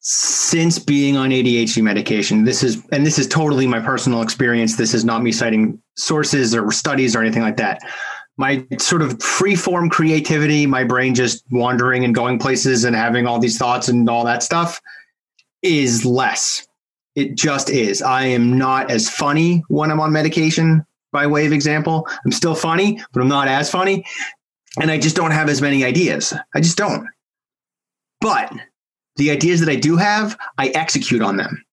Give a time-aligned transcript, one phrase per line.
[0.00, 4.76] since being on ADHD medication, this is, and this is totally my personal experience.
[4.76, 7.80] This is not me citing sources or studies or anything like that.
[8.38, 13.26] My sort of free form creativity, my brain just wandering and going places and having
[13.26, 14.80] all these thoughts and all that stuff
[15.62, 16.66] is less.
[17.14, 18.00] It just is.
[18.00, 22.08] I am not as funny when I'm on medication, by way of example.
[22.24, 24.06] I'm still funny, but I'm not as funny.
[24.80, 26.32] And I just don't have as many ideas.
[26.54, 27.06] I just don't.
[28.22, 28.52] But
[29.16, 31.64] the ideas that I do have, I execute on them.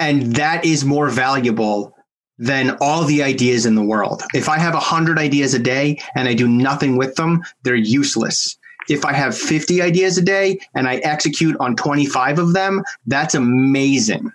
[0.00, 1.94] And that is more valuable
[2.38, 4.22] than all the ideas in the world.
[4.34, 8.58] If I have 100 ideas a day and I do nothing with them, they're useless.
[8.88, 13.34] If I have 50 ideas a day and I execute on 25 of them, that's
[13.34, 14.30] amazing.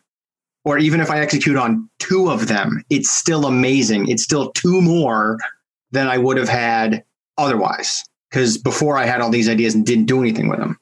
[0.64, 4.08] Or even if I execute on two of them, it's still amazing.
[4.08, 5.38] It's still two more
[5.92, 7.04] than I would have had
[7.38, 8.04] otherwise.
[8.30, 10.80] Because before I had all these ideas and didn't do anything with them.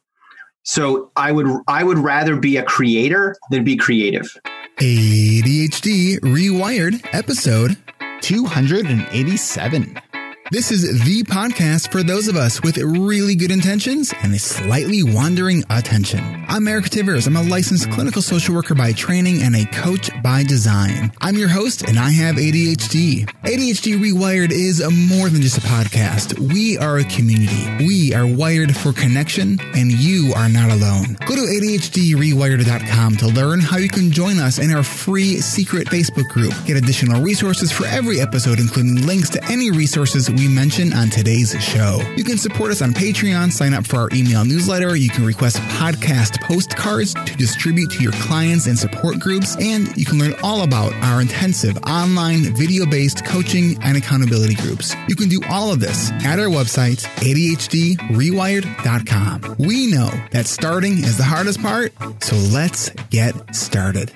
[0.67, 4.38] So I would I would rather be a creator than be creative.
[4.81, 7.78] ADHD Rewired episode
[8.19, 10.02] 287.
[10.50, 15.04] This is the podcast for those of us with really good intentions and a slightly
[15.04, 16.45] wandering attention.
[16.48, 17.28] I'm Eric Tivers.
[17.28, 21.12] I'm a licensed clinical social worker by training and a coach by design.
[21.20, 23.26] I'm your host and I have ADHD.
[23.44, 26.39] ADHD Rewired is more than just a podcast.
[26.39, 27.86] We are a community.
[27.86, 31.17] We are wired for connection and you are not alone.
[31.28, 36.30] Go to ADHDrewired.com to learn how you can join us in our free secret Facebook
[36.30, 36.54] group.
[36.66, 41.53] Get additional resources for every episode, including links to any resources we mention on today's
[41.63, 41.99] show.
[42.16, 44.95] You can support us on Patreon, sign up for our email newsletter.
[44.95, 49.58] You can request podcast postcards to distribute to your clients and support groups.
[49.59, 54.95] And you can learn all about our intensive online video based coaching and accountability groups.
[55.08, 59.55] You can do all of this at our website, ADHDrewired.com.
[59.59, 64.11] We know that starting is the hardest part, so let's get started.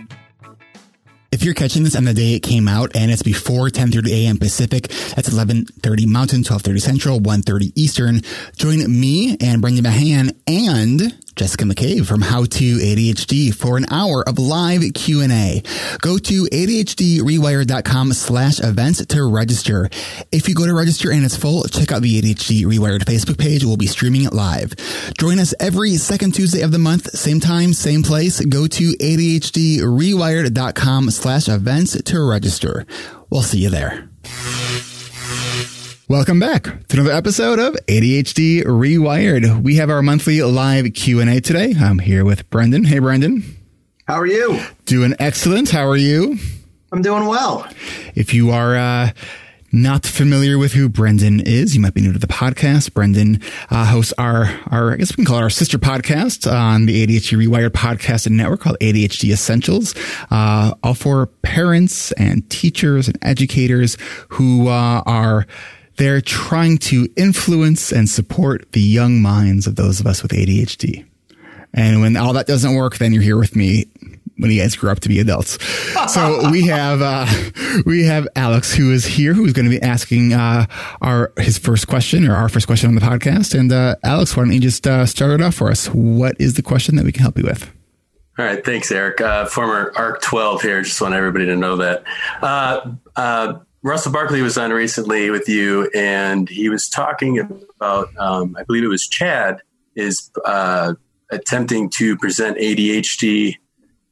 [1.32, 4.38] If you're catching this on the day it came out and it's before 10:30 a.m.
[4.38, 8.22] Pacific, that's 11:30 Mountain, 12:30 Central, 1:30 Eastern,
[8.58, 14.24] join me and Brendan Mahan and Jessica McCabe from How to ADHD for an hour
[14.28, 15.64] of live Q&A.
[16.00, 19.90] Go to ADHDrewired.com slash events to register.
[20.32, 23.64] If you go to register and it's full, check out the ADHD Rewired Facebook page.
[23.64, 24.74] We'll be streaming it live.
[25.18, 28.40] Join us every second Tuesday of the month, same time, same place.
[28.42, 32.86] Go to ADHDrewired.com slash events to register.
[33.30, 34.10] We'll see you there.
[36.12, 39.64] Welcome back to another episode of ADHD Rewired.
[39.64, 41.74] We have our monthly live Q&A today.
[41.80, 42.84] I'm here with Brendan.
[42.84, 43.46] Hey, Brendan.
[44.10, 44.60] How are you?
[44.84, 45.70] Doing excellent.
[45.70, 46.38] How are you?
[46.92, 47.66] I'm doing well.
[48.14, 49.12] If you are uh,
[49.72, 52.94] not familiar with who Brendan is, you might be new to the podcast.
[52.94, 53.40] Brendan
[53.70, 57.08] uh, hosts our, our, I guess we can call it our sister podcast on the
[57.08, 59.96] ADHD Rewired podcast and network called ADHD Essentials,
[60.30, 63.96] uh, all for parents and teachers and educators
[64.28, 65.48] who uh, are
[65.98, 71.06] they're trying to influence and support the young minds of those of us with ADHD.
[71.74, 73.86] And when all that doesn't work, then you're here with me
[74.38, 75.58] when you guys grow up to be adults.
[76.08, 77.28] So we have uh,
[77.86, 80.66] we have Alex who is here, who's going to be asking uh,
[81.00, 83.58] our his first question or our first question on the podcast.
[83.58, 85.88] And uh, Alex, why don't you just uh, start it off for us?
[85.88, 87.72] What is the question that we can help you with?
[88.40, 89.22] All right, thanks, Eric.
[89.22, 90.82] Uh, former ARC 12 here.
[90.82, 92.04] Just want everybody to know that.
[92.42, 98.64] Uh, Russell Barkley was on recently with you, and he was talking about, um, I
[98.64, 99.60] believe it was CHADD,
[99.96, 100.94] is uh,
[101.32, 103.56] attempting to present ADHD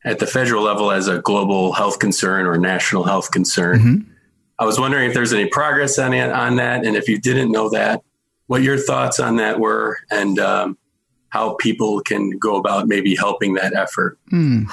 [0.04, 3.80] at the federal level as a global health concern or national health concern.
[3.80, 4.12] Mm-hmm.
[4.58, 7.52] I was wondering if there's any progress on it, on that, and if you didn't
[7.52, 8.02] know that,
[8.48, 10.78] what your thoughts on that were, and um,
[11.30, 14.18] how people can go about maybe helping that effort.
[14.34, 14.66] Mm.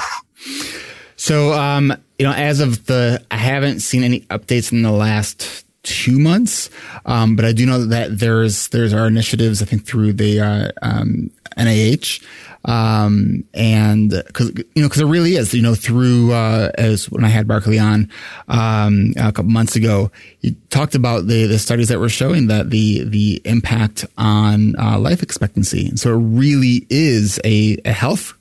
[1.27, 5.67] So, um, you know, as of the, I haven't seen any updates in the last
[5.83, 6.71] two months,
[7.05, 9.61] um, but I do know that there's there's our initiatives.
[9.61, 12.25] I think through the uh, um, NIH,
[12.65, 17.25] um, and because you know because it really is you know through uh, as when
[17.25, 18.09] I had Barkley on
[18.47, 22.71] um, a couple months ago, he talked about the the studies that were showing that
[22.71, 28.36] the the impact on uh, life expectancy, and so it really is a, a health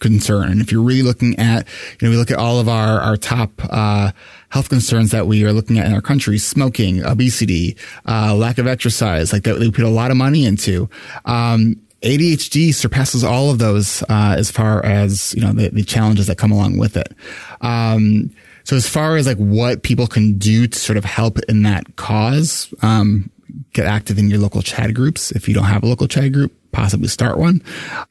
[0.00, 0.50] concern.
[0.50, 1.66] And if you're really looking at,
[2.00, 4.12] you know, we look at all of our, our top, uh,
[4.50, 8.66] health concerns that we are looking at in our country, smoking, obesity, uh, lack of
[8.66, 10.88] exercise, like that we put a lot of money into.
[11.24, 16.28] Um, ADHD surpasses all of those, uh, as far as, you know, the, the, challenges
[16.28, 17.12] that come along with it.
[17.60, 18.30] Um,
[18.62, 21.96] so as far as like what people can do to sort of help in that
[21.96, 23.30] cause, um,
[23.72, 25.32] get active in your local CHADD groups.
[25.32, 27.62] If you don't have a local CHADD group, possibly start one,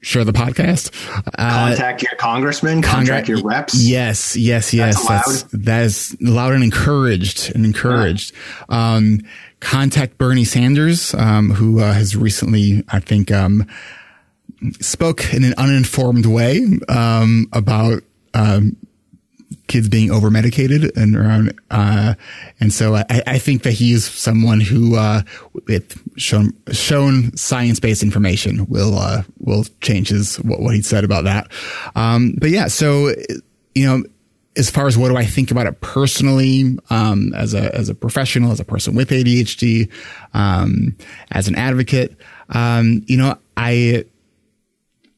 [0.01, 0.91] share the podcast.
[1.37, 3.75] Uh, contact your congressman, contact your reps.
[3.75, 5.07] Yes, yes, yes.
[5.07, 8.33] That's, that's that is loud and encouraged and encouraged.
[8.69, 8.95] Yeah.
[8.95, 9.21] Um,
[9.59, 13.67] contact Bernie Sanders, um, who uh, has recently, I think, um,
[14.79, 18.75] spoke in an uninformed way um, about um,
[19.67, 21.59] kids being over medicated and around.
[21.69, 22.15] Uh,
[22.59, 25.21] and so I, I, think that he is someone who, uh,
[25.67, 31.03] with shown, shown science based information will, uh, will change his, what, what he said
[31.03, 31.51] about that.
[31.95, 33.13] Um, but yeah, so,
[33.75, 34.03] you know,
[34.55, 37.95] as far as what do I think about it personally, um, as a, as a
[37.95, 39.91] professional, as a person with ADHD,
[40.33, 40.95] um,
[41.31, 42.15] as an advocate,
[42.49, 44.05] um, you know, I,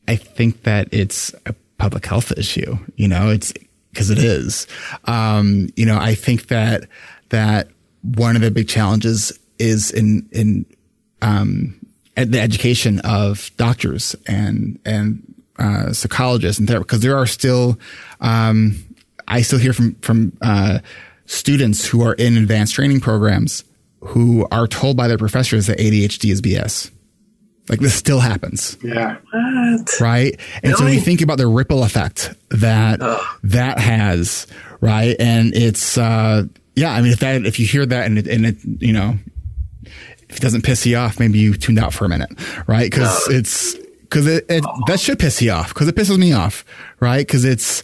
[0.07, 2.77] I think that it's a public health issue.
[2.95, 3.53] You know, it's,
[3.91, 4.67] because it is.
[5.05, 6.87] Um, you know, I think that
[7.29, 7.69] that
[8.01, 10.65] one of the big challenges is in in
[11.21, 11.79] um,
[12.15, 15.23] the education of doctors and and
[15.57, 17.79] uh, psychologists and therapists because there are still
[18.21, 18.75] um,
[19.27, 20.79] I still hear from from uh,
[21.25, 23.63] students who are in advanced training programs
[24.01, 26.91] who are told by their professors that ADHD is BS.
[27.69, 28.77] Like this still happens.
[28.83, 29.17] Yeah.
[29.31, 30.01] What?
[30.01, 30.39] Right.
[30.55, 30.75] And really?
[30.75, 33.25] so when you think about the ripple effect that Ugh.
[33.43, 34.47] that has,
[34.81, 35.15] right?
[35.19, 36.45] And it's, uh,
[36.75, 39.17] yeah, I mean, if that, if you hear that and it, and it, you know,
[39.83, 42.31] if it doesn't piss you off, maybe you tuned out for a minute,
[42.67, 42.91] right?
[42.91, 43.35] Cause no.
[43.35, 43.75] it's,
[44.09, 44.81] cause it, it oh.
[44.87, 45.73] that should piss you off.
[45.73, 46.65] Cause it pisses me off,
[46.99, 47.27] right?
[47.27, 47.83] Cause it's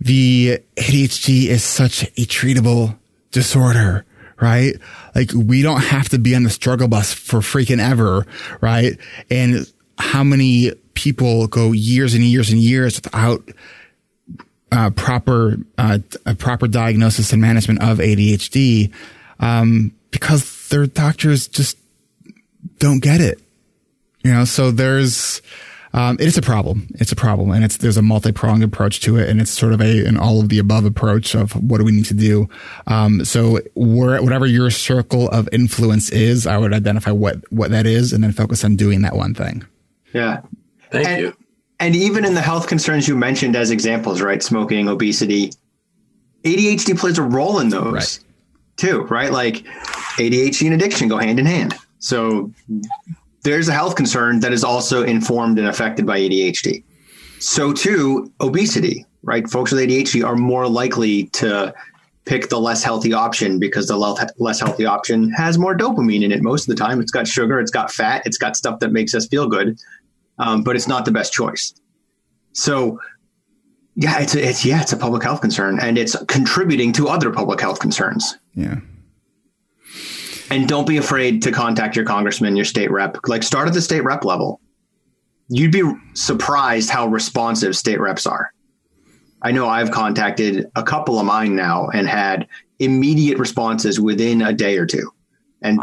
[0.00, 2.98] the ADHD is such a treatable
[3.30, 4.04] disorder
[4.40, 4.76] right?
[5.14, 8.26] Like we don't have to be on the struggle bus for freaking ever,
[8.60, 8.98] right?
[9.30, 13.48] And how many people go years and years and years without
[14.72, 18.92] uh, proper uh, a proper diagnosis and management of ADHD
[19.40, 21.76] um, because their doctors just
[22.78, 23.40] don't get it.
[24.22, 25.42] You know, so there's
[25.92, 26.86] um, it is a problem.
[26.94, 29.72] It's a problem, and it's there's a multi pronged approach to it, and it's sort
[29.72, 32.48] of a an all of the above approach of what do we need to do.
[32.86, 38.12] Um, so whatever your circle of influence is, I would identify what what that is,
[38.12, 39.66] and then focus on doing that one thing.
[40.12, 40.42] Yeah,
[40.90, 41.36] thank and, you.
[41.80, 44.42] And even in the health concerns you mentioned as examples, right?
[44.42, 45.50] Smoking, obesity,
[46.44, 48.18] ADHD plays a role in those right.
[48.76, 49.32] too, right?
[49.32, 49.64] Like
[50.18, 51.74] ADHD and addiction go hand in hand.
[51.98, 52.52] So
[53.42, 56.84] there's a health concern that is also informed and affected by ADHD.
[57.38, 59.48] So too, obesity, right?
[59.48, 61.74] Folks with ADHD are more likely to
[62.26, 63.96] pick the less healthy option because the
[64.38, 67.00] less healthy option has more dopamine in it most of the time.
[67.00, 69.78] It's got sugar, it's got fat, it's got stuff that makes us feel good,
[70.38, 71.74] um, but it's not the best choice.
[72.52, 73.00] So,
[73.94, 77.60] yeah, it's it's yeah, it's a public health concern, and it's contributing to other public
[77.60, 78.38] health concerns.
[78.54, 78.80] Yeah.
[80.50, 83.16] And don't be afraid to contact your congressman, your state rep.
[83.26, 84.60] Like start at the state rep level.
[85.48, 85.82] You'd be
[86.14, 88.52] surprised how responsive state reps are.
[89.42, 92.46] I know I've contacted a couple of mine now and had
[92.78, 95.10] immediate responses within a day or two.
[95.62, 95.80] And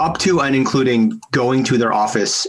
[0.00, 2.46] up to and including going to their office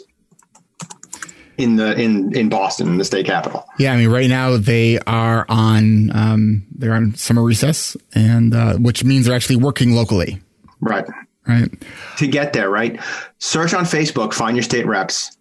[1.58, 3.66] in the in in Boston, the state capital.
[3.78, 8.76] Yeah, I mean, right now they are on um, they're on summer recess, and uh,
[8.76, 10.42] which means they're actually working locally.
[10.82, 11.06] Right.
[11.48, 11.72] Right.
[12.18, 13.00] To get there, right?
[13.40, 15.36] Search on Facebook, find your state reps,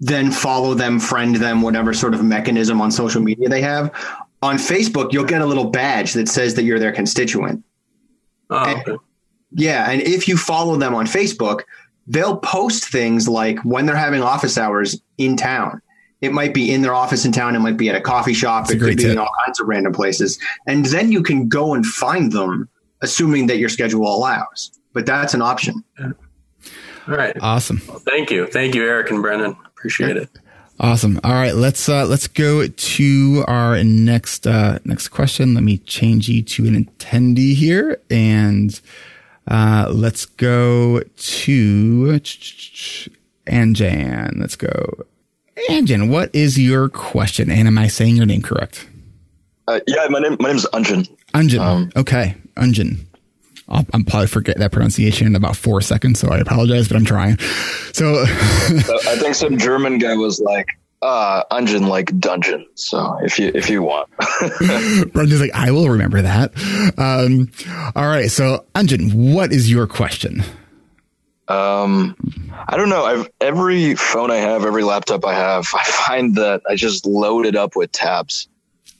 [0.00, 3.92] then follow them, friend them, whatever sort of mechanism on social media they have.
[4.42, 7.64] On Facebook, you'll get a little badge that says that you're their constituent.
[8.50, 8.96] Oh, and, okay.
[9.52, 9.90] Yeah.
[9.90, 11.62] And if you follow them on Facebook,
[12.06, 15.80] they'll post things like when they're having office hours in town.
[16.20, 17.54] It might be in their office in town.
[17.54, 18.64] It might be at a coffee shop.
[18.66, 19.12] That's it could be tip.
[19.12, 20.38] in all kinds of random places.
[20.66, 22.68] And then you can go and find them
[23.00, 24.72] assuming that your schedule allows.
[24.92, 25.84] But that's an option.
[25.98, 26.12] Yeah.
[27.06, 27.36] All right.
[27.40, 27.80] Awesome.
[27.88, 28.46] Well, thank you.
[28.46, 29.56] Thank you, Eric and Brendan.
[29.66, 30.22] Appreciate yeah.
[30.22, 30.30] it.
[30.80, 31.18] Awesome.
[31.24, 35.54] All right, let's uh, let's go to our next uh, next question.
[35.54, 38.80] Let me change you to an attendee here, and
[39.48, 42.20] uh, let's go to
[43.46, 44.38] Anjan.
[44.38, 45.04] Let's go,
[45.68, 46.10] Anjan.
[46.10, 47.50] What is your question?
[47.50, 48.88] And am I saying your name correct?
[49.66, 51.08] Uh, yeah, my name my name is Anjan.
[51.34, 51.58] Anjan.
[51.58, 53.04] Um, okay, Ungen.
[53.68, 57.04] I'll, I'll, probably forget that pronunciation in about four seconds, so I apologize, but I'm
[57.04, 57.38] trying.
[57.92, 60.68] So, I think some German guy was like,
[61.02, 62.66] uh, Ungen like dungeon.
[62.74, 64.08] So if you if you want,
[65.12, 66.52] Brendan's like, I will remember that.
[66.98, 67.50] Um,
[67.94, 70.42] all right, so Ungen, what is your question?
[71.48, 72.14] Um,
[72.68, 73.04] I don't know.
[73.04, 77.46] I've every phone I have, every laptop I have, I find that I just load
[77.46, 78.48] it up with tabs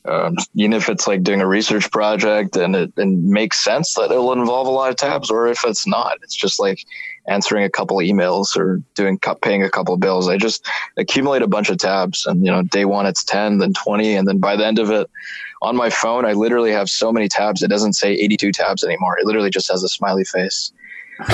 [0.05, 4.11] um, even if it's like doing a research project and it and makes sense that
[4.11, 6.85] it'll involve a lot of tabs, or if it's not, it's just like
[7.27, 10.29] answering a couple emails or doing paying a couple bills.
[10.29, 13.73] I just accumulate a bunch of tabs, and you know, day one it's ten, then
[13.75, 15.11] twenty, and then by the end of it,
[15.61, 17.63] on my phone, I literally have so many tabs.
[17.63, 19.19] It doesn't say eighty-two tabs anymore.
[19.19, 20.73] It literally just has a smiley face.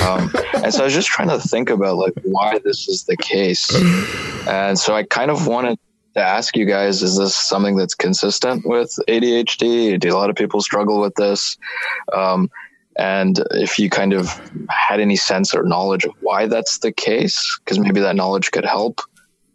[0.01, 3.19] Um, and so I was just trying to think about like why this is the
[3.19, 3.71] case,
[4.49, 5.79] and so I kind of wanted
[6.15, 9.99] to ask you guys: Is this something that's consistent with ADHD?
[9.99, 11.57] Do a lot of people struggle with this?
[12.13, 12.51] Um,
[12.97, 14.29] and if you kind of
[14.71, 18.65] had any sense or knowledge of why that's the case, because maybe that knowledge could
[18.65, 19.01] help.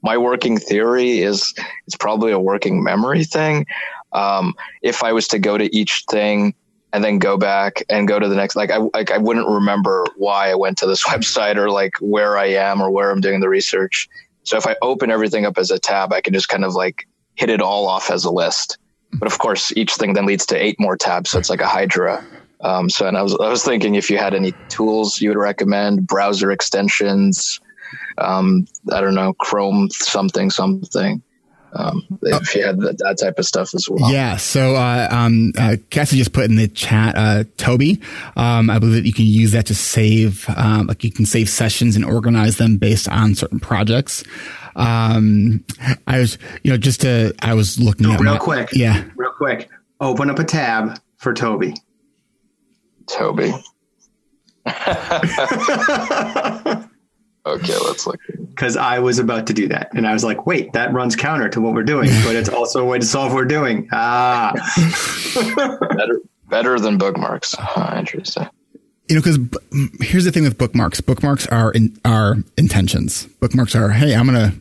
[0.01, 1.53] My working theory is
[1.87, 3.65] it's probably a working memory thing.
[4.11, 6.53] Um, if I was to go to each thing
[6.91, 10.05] and then go back and go to the next, like I like I wouldn't remember
[10.17, 13.39] why I went to this website or like where I am or where I'm doing
[13.39, 14.09] the research.
[14.43, 17.07] So if I open everything up as a tab, I can just kind of like
[17.35, 18.77] hit it all off as a list.
[19.13, 21.67] But of course, each thing then leads to eight more tabs, so it's like a
[21.67, 22.23] Hydra.
[22.61, 25.37] Um, so, and I was, I was thinking if you had any tools you would
[25.37, 27.59] recommend, browser extensions,
[28.17, 31.21] um, I don't know, Chrome something, something.
[31.73, 34.11] Um, if you had that, that, type of stuff as well.
[34.11, 34.37] Yeah.
[34.37, 38.01] So, uh, um, uh, Cassie just put in the chat, uh, Toby.
[38.35, 41.49] Um, I believe that you can use that to save, um, like you can save
[41.49, 44.23] sessions and organize them based on certain projects.
[44.75, 45.63] Um,
[46.07, 48.69] I was, you know, just to, I was looking at real my, quick.
[48.73, 49.03] Yeah.
[49.15, 49.69] Real quick.
[50.01, 51.75] Open up a tab for Toby.
[53.07, 53.53] Toby.
[57.45, 58.19] Okay, let's look.
[58.49, 61.49] Because I was about to do that, and I was like, "Wait, that runs counter
[61.49, 64.53] to what we're doing, but it's also a way to solve what we're doing." Ah,
[65.95, 67.55] better, better than bookmarks.
[67.57, 68.47] Oh, interesting.
[69.07, 69.39] You know, because
[70.01, 71.01] here's the thing with bookmarks.
[71.01, 73.25] Bookmarks are in, are intentions.
[73.39, 74.53] Bookmarks are, hey, I'm gonna,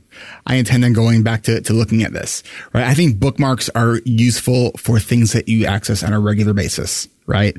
[0.47, 2.43] I intend on going back to to looking at this,
[2.73, 2.85] right?
[2.85, 7.57] I think bookmarks are useful for things that you access on a regular basis, right?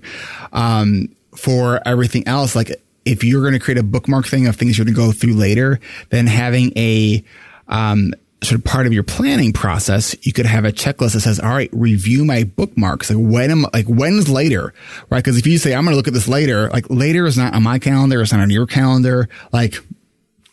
[0.54, 4.78] Um, for everything else, like if you're going to create a bookmark thing of things
[4.78, 7.24] you're going to go through later, then having a
[7.68, 11.40] um, sort of part of your planning process, you could have a checklist that says,
[11.40, 13.10] all right, review my bookmarks.
[13.10, 14.74] Like when am, like when's later,
[15.10, 15.24] right?
[15.24, 17.54] Cause if you say, I'm going to look at this later, like later is not
[17.54, 18.22] on my calendar.
[18.22, 19.28] It's not on your calendar.
[19.52, 19.76] Like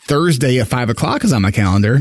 [0.02, 2.00] Thursday at five o'clock is on my calendar,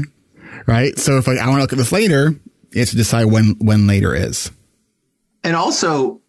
[0.65, 0.97] right?
[0.97, 2.35] So if like, I want to look at this later,
[2.73, 4.51] have to decide when, when later is.
[5.43, 6.19] And also,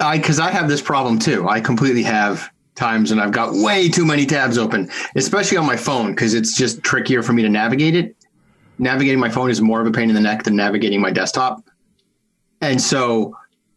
[0.00, 1.46] I, cause I have this problem too.
[1.46, 5.76] I completely have times and I've got way too many tabs open, especially on my
[5.76, 8.16] phone because it's just trickier for me to navigate it.
[8.78, 11.62] Navigating my phone is more of a pain in the neck than navigating my desktop.
[12.60, 13.36] And so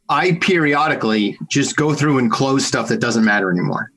[0.09, 3.91] I periodically just go through and close stuff that doesn't matter anymore.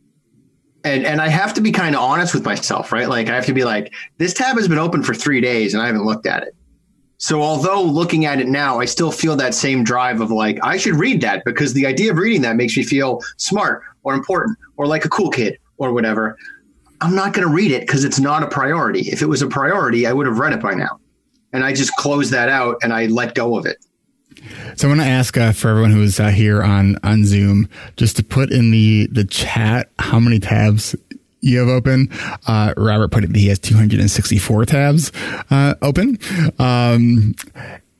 [0.84, 3.08] And and I have to be kind of honest with myself, right?
[3.08, 5.82] Like I have to be like, this tab has been open for three days and
[5.82, 6.54] I haven't looked at it.
[7.18, 10.76] So although looking at it now, I still feel that same drive of like, I
[10.76, 14.56] should read that because the idea of reading that makes me feel smart or important
[14.78, 16.36] or like a cool kid or whatever.
[17.02, 19.00] I'm not going to read it because it's not a priority.
[19.00, 20.98] If it was a priority, I would have read it by now.
[21.52, 23.76] And I just closed that out and I let go of it.
[24.76, 28.16] So I want to ask uh, for everyone who's uh, here on on Zoom just
[28.16, 30.96] to put in the the chat how many tabs
[31.40, 32.08] you have open.
[32.46, 35.12] Uh, Robert put it he has 264 tabs
[35.50, 36.18] uh, open.
[36.58, 37.34] Um,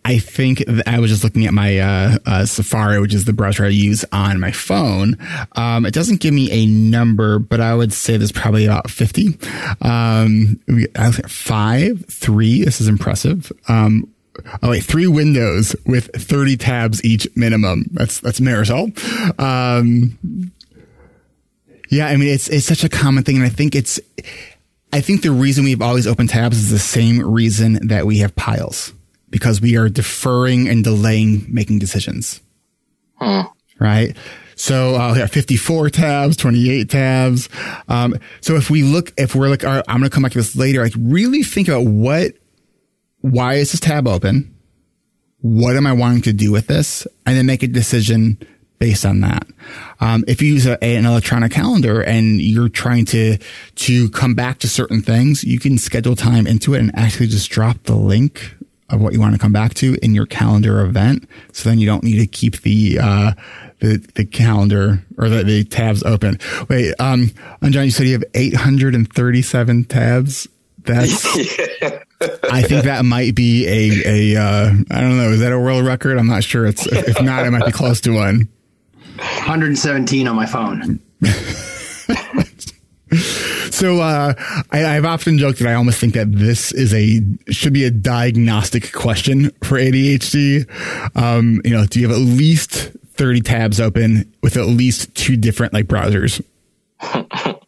[0.08, 3.66] I think I was just looking at my uh, uh, Safari, which is the browser
[3.66, 5.18] I use on my phone.
[5.52, 9.38] Um, it doesn't give me a number, but I would say there's probably about 50.
[9.82, 10.60] Um,
[11.28, 12.64] five, three.
[12.64, 13.52] This is impressive.
[13.68, 14.10] Um,
[14.62, 17.84] oh wait, three windows with 30 tabs each minimum.
[17.90, 18.88] That's, that's Marisol.
[19.38, 20.52] Um,
[21.90, 23.36] yeah, I mean, it's, it's such a common thing.
[23.36, 24.00] And I think it's,
[24.90, 28.34] I think the reason we've always opened tabs is the same reason that we have
[28.36, 28.94] piles
[29.30, 32.40] because we are deferring and delaying making decisions.
[33.16, 33.42] Hmm.
[33.78, 34.16] Right.
[34.58, 37.48] So uh, have 54 tabs, 28 tabs.
[37.86, 40.32] Um, so if we look, if we're like, all right, I'm going to come back
[40.32, 42.32] to this later, like really think about what,
[43.20, 44.52] why is this tab open?
[45.40, 47.06] What am I wanting to do with this?
[47.24, 48.36] And then make a decision
[48.80, 49.46] based on that.
[50.00, 53.38] Um, if you use a, an electronic calendar and you're trying to
[53.76, 57.50] to come back to certain things, you can schedule time into it and actually just
[57.50, 58.54] drop the link
[58.90, 61.28] of what you want to come back to in your calendar event.
[61.52, 63.32] So then you don't need to keep the, uh,
[63.80, 66.38] the, the calendar or the, the tabs open.
[66.68, 67.30] Wait, um,
[67.68, 70.48] John, you said you have 837 tabs.
[70.84, 71.26] That's,
[72.50, 75.30] I think that might be a, a, uh, I don't know.
[75.30, 76.18] Is that a world record?
[76.18, 76.66] I'm not sure.
[76.66, 78.48] It's, if not, it might be close to one.
[79.16, 81.00] 117 on my phone.
[83.78, 84.34] So uh,
[84.72, 87.92] I, have often joked that I almost think that this is a should be a
[87.92, 90.66] diagnostic question for ADHD.
[91.16, 95.36] Um, you know, do you have at least thirty tabs open with at least two
[95.36, 96.42] different like browsers?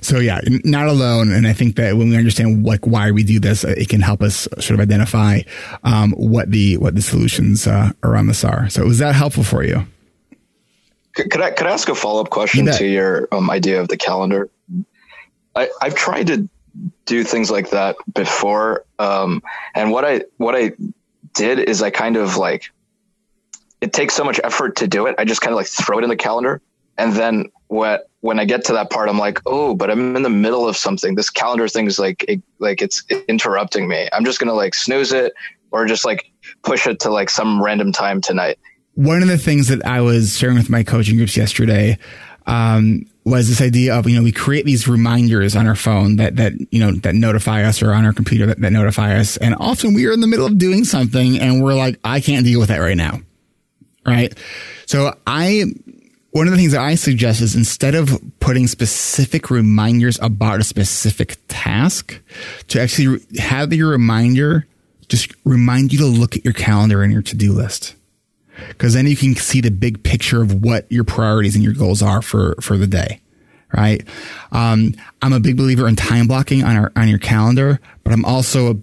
[0.00, 1.30] so yeah, not alone.
[1.30, 4.22] And I think that when we understand like why we do this, it can help
[4.22, 5.40] us sort of identify
[5.82, 8.70] um, what the what the solutions uh, around this are.
[8.70, 9.86] So was that helpful for you?
[11.14, 13.98] Could, I could I ask a follow up question to your um, idea of the
[13.98, 14.48] calendar?
[15.56, 16.48] I, I've tried to
[17.04, 19.42] do things like that before, um,
[19.74, 20.72] and what I what I
[21.34, 22.70] did is I kind of like
[23.84, 25.14] it takes so much effort to do it.
[25.18, 26.62] I just kind of like throw it in the calendar.
[26.96, 30.22] And then what, when I get to that part, I'm like, oh, but I'm in
[30.22, 31.16] the middle of something.
[31.16, 34.08] This calendar thing is like, it, like it's interrupting me.
[34.12, 35.34] I'm just to like snooze it
[35.70, 36.32] or just like
[36.62, 38.58] push it to like some random time tonight.
[38.94, 41.98] One of the things that I was sharing with my coaching groups yesterday,
[42.46, 46.36] um, was this idea of, you know, we create these reminders on our phone that,
[46.36, 49.36] that, you know, that notify us or on our computer that, that notify us.
[49.38, 52.44] And often we are in the middle of doing something and we're like, I can't
[52.44, 53.20] deal with that right now
[54.06, 54.36] right?
[54.86, 55.64] So I,
[56.30, 60.64] one of the things that I suggest is instead of putting specific reminders about a
[60.64, 62.20] specific task,
[62.68, 64.66] to actually have your reminder
[65.08, 67.94] just remind you to look at your calendar and your to do list.
[68.68, 72.02] Because then you can see the big picture of what your priorities and your goals
[72.02, 73.20] are for, for the day.
[73.72, 74.06] Right.
[74.52, 78.24] Um, I'm a big believer in time blocking on our, on your calendar, but I'm
[78.24, 78.74] also a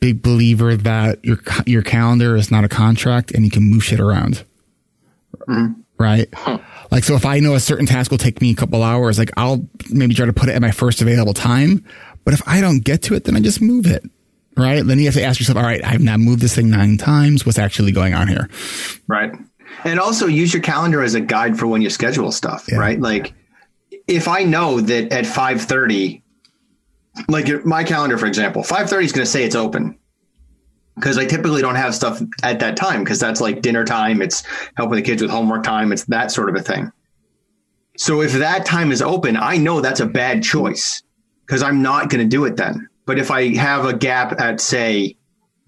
[0.00, 4.00] big believer that your, your calendar is not a contract and you can move shit
[4.00, 4.44] around.
[5.48, 5.80] Mm-hmm.
[5.98, 6.28] Right.
[6.34, 6.58] Huh.
[6.90, 9.30] Like, so if I know a certain task will take me a couple hours, like
[9.36, 11.84] I'll maybe try to put it at my first available time.
[12.24, 14.02] But if I don't get to it, then I just move it.
[14.60, 14.84] Right.
[14.84, 17.46] Then you have to ask yourself, all right, I've now moved this thing nine times.
[17.46, 18.50] What's actually going on here?
[19.08, 19.32] Right.
[19.84, 22.66] And also use your calendar as a guide for when you schedule stuff.
[22.70, 22.78] Yeah.
[22.78, 23.00] Right.
[23.00, 23.32] Like
[24.06, 26.22] if I know that at 530,
[27.28, 29.98] like my calendar, for example, 530 is going to say it's open
[30.96, 34.20] because I typically don't have stuff at that time because that's like dinner time.
[34.20, 34.42] It's
[34.76, 35.90] helping the kids with homework time.
[35.90, 36.92] It's that sort of a thing.
[37.96, 41.02] So if that time is open, I know that's a bad choice
[41.46, 42.89] because I'm not going to do it then.
[43.10, 45.16] But if I have a gap at say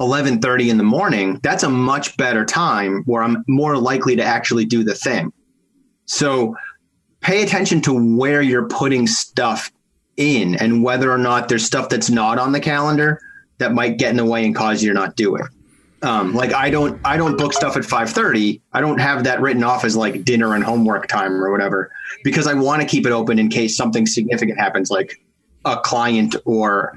[0.01, 4.65] 11:30 in the morning, that's a much better time where I'm more likely to actually
[4.65, 5.33] do the thing.
[6.05, 6.55] So
[7.21, 9.73] pay attention to where you're putting stuff
[10.17, 13.19] in and whether or not there's stuff that's not on the calendar
[13.59, 15.47] that might get in the way and cause you to not do it.
[16.03, 18.61] Um, like I don't I don't book stuff at 5:30.
[18.73, 21.91] I don't have that written off as like dinner and homework time or whatever
[22.23, 25.21] because I want to keep it open in case something significant happens like
[25.65, 26.97] a client or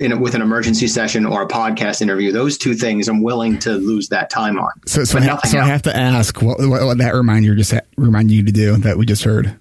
[0.00, 2.32] in with an emergency session or a podcast interview.
[2.32, 4.70] Those two things I'm willing to lose that time on.
[4.86, 8.30] So so, ha- so I have to ask what, what, what that reminder just remind
[8.30, 9.56] you to do that we just heard.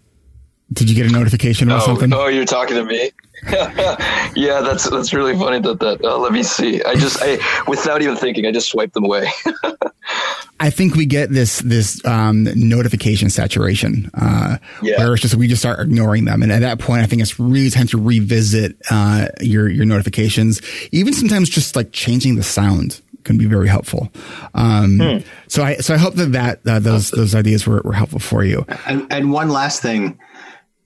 [0.72, 2.12] Did you get a notification or oh, something?
[2.14, 3.12] Oh, you're talking to me.
[4.36, 6.04] yeah, that's that's really funny that that.
[6.04, 6.82] Uh, let me see.
[6.84, 9.30] I just I without even thinking, I just swiped them away.
[10.64, 14.98] I think we get this this um, notification saturation, uh, yeah.
[14.98, 17.38] where it's just we just start ignoring them, and at that point, I think it's
[17.38, 20.62] really time to revisit uh, your your notifications.
[20.94, 24.10] Even sometimes just like changing the sound can be very helpful.
[24.54, 25.18] Um, hmm.
[25.50, 28.46] So I so I hope that that uh, those those ideas were, were helpful for
[28.46, 28.66] you.
[28.88, 30.18] And, and one last thing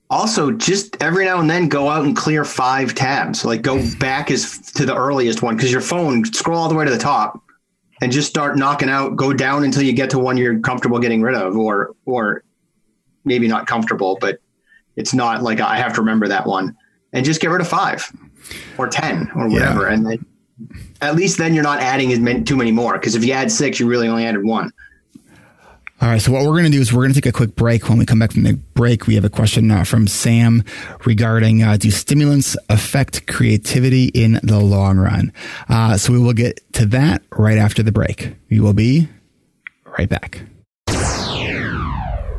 [0.09, 4.31] also just every now and then go out and clear five tabs like go back
[4.31, 7.43] as to the earliest one because your phone scroll all the way to the top
[8.01, 11.21] and just start knocking out go down until you get to one you're comfortable getting
[11.21, 12.43] rid of or or
[13.25, 14.39] maybe not comfortable but
[14.95, 16.75] it's not like i have to remember that one.
[17.13, 18.11] And just get rid of five
[18.77, 19.83] or ten or whatever.
[19.83, 19.93] Yeah.
[19.93, 20.25] and then
[21.01, 23.51] at least then you're not adding as many, too many more because if you add
[23.51, 24.71] six you really only added one
[25.99, 26.21] all right.
[26.21, 27.89] So what we're going to do is we're going to take a quick break.
[27.89, 30.63] When we come back from the break, we have a question uh, from Sam
[31.05, 35.33] regarding uh, do stimulants affect creativity in the long run?
[35.67, 38.35] Uh, so we will get to that right after the break.
[38.51, 39.07] We will be
[39.97, 40.41] right back.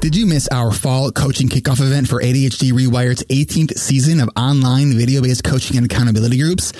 [0.00, 4.96] Did you miss our fall coaching kickoff event for ADHD Rewired's 18th season of online
[4.96, 6.72] video based coaching and accountability groups?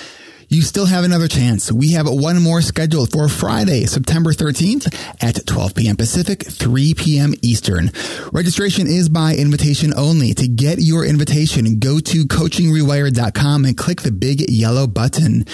[0.49, 1.71] You still have another chance.
[1.71, 5.97] We have one more scheduled for Friday, September 13th at 12 p.m.
[5.97, 7.35] Pacific, 3 p.m.
[7.43, 7.91] Eastern.
[8.33, 10.33] Registration is by invitation only.
[10.33, 15.45] To get your invitation, go to coachingrewired.com and click the big yellow button.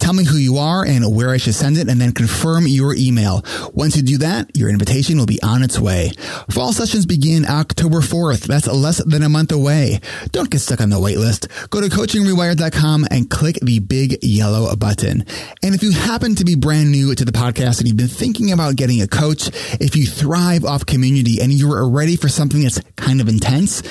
[0.00, 2.94] Tell me who you are and where I should send it and then confirm your
[2.96, 3.44] email.
[3.72, 6.10] Once you do that, your invitation will be on its way.
[6.50, 8.48] Fall sessions begin October 4th.
[8.48, 10.00] That's less than a month away.
[10.32, 11.46] Don't get stuck on the wait list.
[11.70, 15.26] Go to coachingrewired.com and click the big yellow yellow button.
[15.62, 18.52] And if you happen to be brand new to the podcast and you've been thinking
[18.52, 19.48] about getting a coach,
[19.78, 23.82] if you thrive off community and you're ready for something that's kind of intense,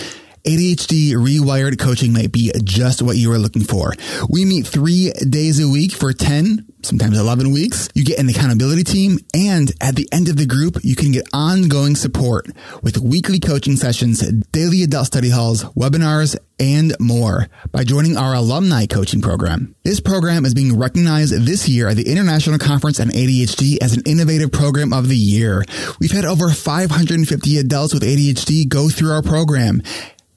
[0.49, 3.93] ADHD Rewired coaching might be just what you are looking for.
[4.29, 7.87] We meet three days a week for 10, sometimes 11 weeks.
[7.93, 11.29] You get an accountability team, and at the end of the group, you can get
[11.33, 12.47] ongoing support
[12.81, 18.87] with weekly coaching sessions, daily adult study halls, webinars, and more by joining our alumni
[18.87, 19.75] coaching program.
[19.83, 24.01] This program is being recognized this year at the International Conference on ADHD as an
[24.07, 25.63] innovative program of the year.
[25.99, 29.83] We've had over 550 adults with ADHD go through our program.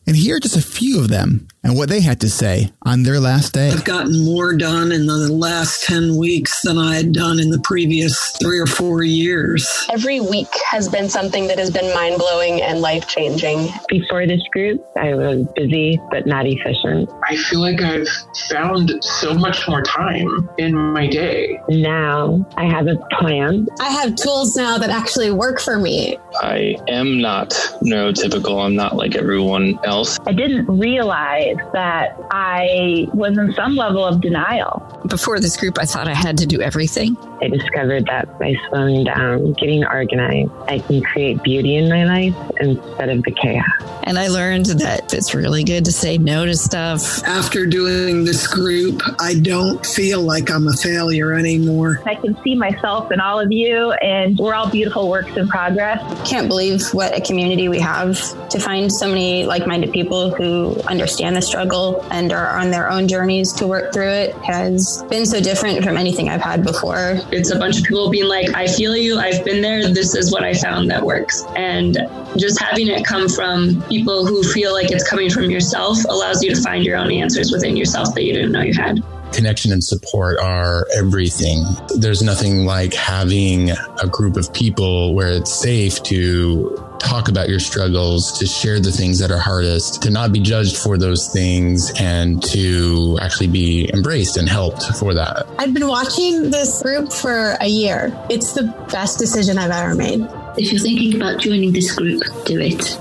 [0.06, 3.02] And here are just a few of them and what they had to say on
[3.04, 3.70] their last day.
[3.70, 7.60] I've gotten more done in the last 10 weeks than I had done in the
[7.60, 9.86] previous three or four years.
[9.92, 13.68] Every week has been something that has been mind blowing and life changing.
[13.88, 17.10] Before this group, I was busy but not efficient.
[17.28, 18.08] I feel like I've
[18.48, 21.60] found so much more time in my day.
[21.68, 23.68] Now I have a plan.
[23.80, 26.18] I have tools now that actually work for me.
[26.40, 27.50] I am not
[27.82, 28.64] neurotypical.
[28.64, 30.18] I'm not like everyone else.
[30.26, 35.00] I didn't realize that I was in some level of denial.
[35.06, 37.16] Before this group, I thought I had to do everything.
[37.42, 42.36] I discovered that by slowing down, getting organized, I can create beauty in my life
[42.60, 43.64] instead of the chaos.
[44.04, 47.22] And I learned that it's really good to say no to stuff.
[47.24, 52.00] After doing this group, I don't feel like I'm a failure anymore.
[52.06, 56.00] I can see myself and all of you, and we're all beautiful works in progress.
[56.28, 58.18] Can't believe what a community we have
[58.50, 62.88] to find so many like minded people who understand the struggle and are on their
[62.88, 67.18] own journeys to work through it has been so different from anything I've had before.
[67.32, 70.32] It's a bunch of people being like, I feel you, I've been there, this is
[70.32, 71.44] what I found that works.
[71.56, 71.98] And
[72.36, 76.54] just having it come from people who feel like it's coming from yourself allows you
[76.54, 79.02] to find your own answers within yourself that you didn't know you had
[79.32, 81.64] connection and support are everything.
[81.96, 87.60] There's nothing like having a group of people where it's safe to talk about your
[87.60, 91.92] struggles, to share the things that are hardest, to not be judged for those things,
[91.98, 95.46] and to actually be embraced and helped for that.
[95.58, 98.16] I've been watching this group for a year.
[98.30, 100.20] It's the best decision I've ever made.
[100.56, 102.98] If you're thinking about joining this group, do it.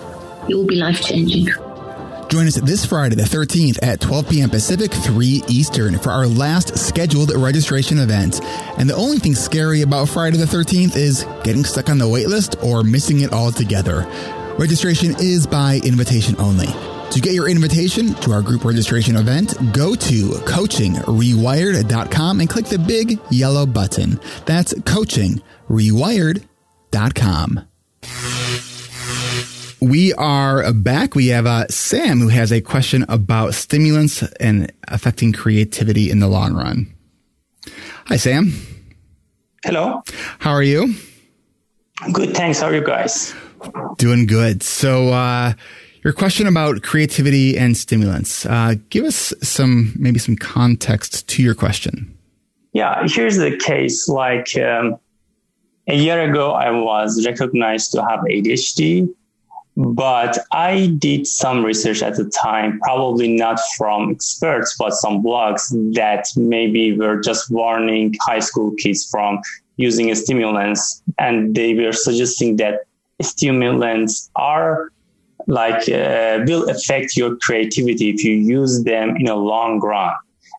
[0.49, 1.47] It will be life changing.
[2.31, 4.49] Join us this Friday, the 13th at 12 p.m.
[4.49, 8.39] Pacific, 3 Eastern for our last scheduled registration event.
[8.77, 12.63] And the only thing scary about Friday the 13th is getting stuck on the waitlist
[12.63, 14.05] or missing it altogether.
[14.57, 16.67] Registration is by invitation only.
[17.11, 22.79] To get your invitation to our group registration event, go to coachingrewired.com and click the
[22.79, 24.21] big yellow button.
[24.45, 27.59] That's coachingrewired.com.
[29.81, 31.15] We are back.
[31.15, 36.27] We have uh, Sam who has a question about stimulants and affecting creativity in the
[36.27, 36.93] long run.
[38.05, 38.53] Hi, Sam.
[39.65, 40.03] Hello.
[40.37, 40.93] How are you?
[42.13, 42.59] Good, thanks.
[42.59, 43.33] How are you guys?
[43.97, 44.61] Doing good.
[44.61, 45.53] So, uh,
[46.03, 48.45] your question about creativity and stimulants.
[48.45, 52.15] Uh, give us some, maybe some context to your question.
[52.73, 54.07] Yeah, here's the case.
[54.07, 54.97] Like um,
[55.87, 59.11] a year ago, I was recognized to have ADHD
[59.81, 65.69] but I did some research at the time, probably not from experts, but some blogs
[65.95, 69.39] that maybe were just warning high school kids from
[69.77, 71.01] using stimulants.
[71.17, 72.81] And they were suggesting that
[73.23, 74.91] stimulants are
[75.47, 80.13] like, uh, will affect your creativity if you use them in a long run.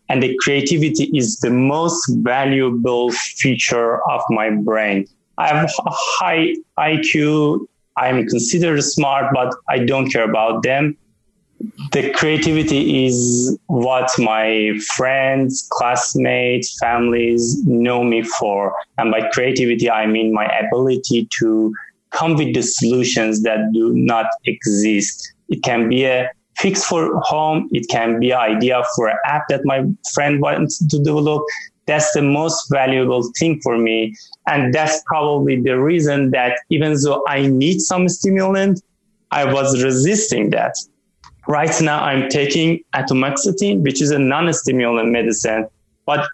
[0.08, 5.06] And the creativity is the most valuable feature of my brain.
[5.38, 10.96] I have a high IQ I'm considered smart, but I don't care about them.
[11.92, 18.74] The creativity is what my friends, classmates, families know me for.
[18.98, 21.72] And by creativity, I mean my ability to
[22.11, 25.33] come with the solutions that do not exist.
[25.48, 26.28] It can be a
[26.59, 27.68] fix for home.
[27.72, 31.42] It can be an idea for an app that my friend wants to develop.
[31.87, 34.14] That's the most valuable thing for me.
[34.47, 38.83] And that's probably the reason that even though I need some stimulant,
[39.31, 40.77] I was resisting that.
[41.49, 45.66] Right now, I'm taking atomoxetine, which is a non-stimulant medicine,
[46.07, 46.29] but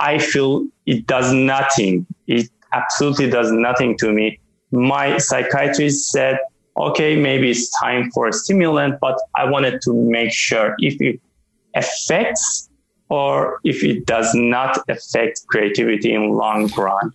[0.00, 2.06] I feel it does nothing.
[2.26, 4.40] It absolutely does nothing to me.
[4.72, 6.38] My psychiatrist said,
[6.76, 11.20] okay, maybe it's time for a stimulant, but I wanted to make sure if it
[11.76, 12.68] affects
[13.08, 17.12] or if it does not affect creativity in long run.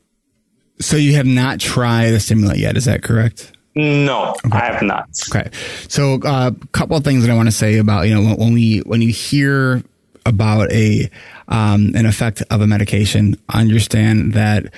[0.80, 3.52] So you have not tried a stimulant yet, is that correct?
[3.76, 4.58] No, okay.
[4.58, 5.10] I have not.
[5.30, 5.50] Okay.
[5.88, 8.54] So a uh, couple of things that I want to say about, you know, when,
[8.54, 9.84] we, when you hear
[10.26, 11.10] about a,
[11.48, 14.74] um, an effect of a medication, understand that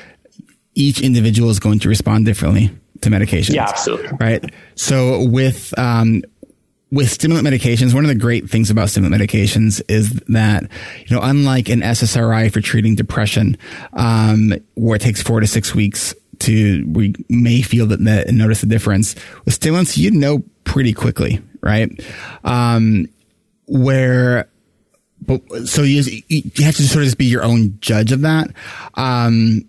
[0.76, 2.72] each individual is going to respond differently
[3.02, 3.56] to medication.
[3.56, 4.10] Yeah, absolutely.
[4.20, 4.44] Right.
[4.76, 6.24] So with, um,
[6.92, 10.64] with stimulant medications, one of the great things about stimulant medications is that,
[11.08, 13.58] you know, unlike an SSRI for treating depression,
[13.94, 18.38] um, where it takes four to six weeks to, we may feel that, that and
[18.38, 19.16] notice the difference.
[19.46, 21.90] With stimulants, you know pretty quickly, right?
[22.44, 23.08] Um,
[23.68, 24.50] where,
[25.22, 28.50] but so you, you have to sort of just be your own judge of that.
[28.96, 29.66] Um,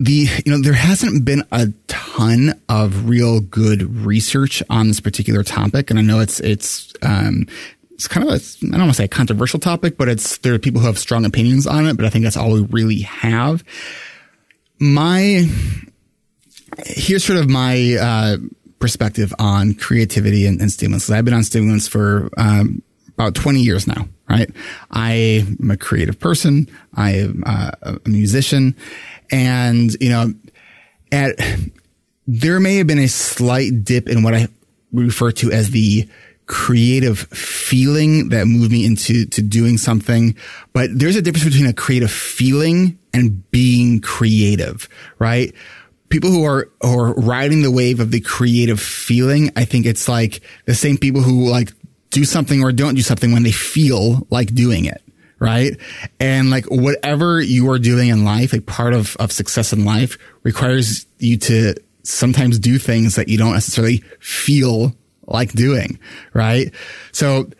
[0.00, 5.44] the you know there hasn't been a ton of real good research on this particular
[5.44, 7.46] topic, and I know it's it's um,
[7.92, 10.54] it's kind of a, I don't want to say a controversial topic, but it's there
[10.54, 13.02] are people who have strong opinions on it, but I think that's all we really
[13.02, 13.62] have.
[14.78, 15.46] My
[16.86, 18.36] here's sort of my uh,
[18.78, 21.10] perspective on creativity and, and stimulants.
[21.10, 24.50] I've been on stimulants for um, about 20 years now, right?
[24.90, 25.12] I
[25.60, 26.70] am a creative person.
[26.94, 28.74] I am uh, a musician
[29.30, 30.32] and, you know,
[31.12, 31.36] at,
[32.26, 34.48] there may have been a slight dip in what I
[34.92, 36.08] refer to as the
[36.46, 40.34] creative feeling that moved me into to doing something.
[40.72, 44.88] But there's a difference between a creative feeling and being creative,
[45.18, 45.54] right?
[46.08, 50.08] People who are, who are riding the wave of the creative feeling, I think it's
[50.08, 51.72] like the same people who like
[52.10, 55.02] do something or don't do something when they feel like doing it
[55.40, 55.76] right?
[56.20, 60.18] And like whatever you are doing in life, a part of, of success in life
[60.44, 64.94] requires you to sometimes do things that you don't necessarily feel
[65.26, 65.98] like doing,
[66.34, 66.72] right?
[67.12, 67.50] So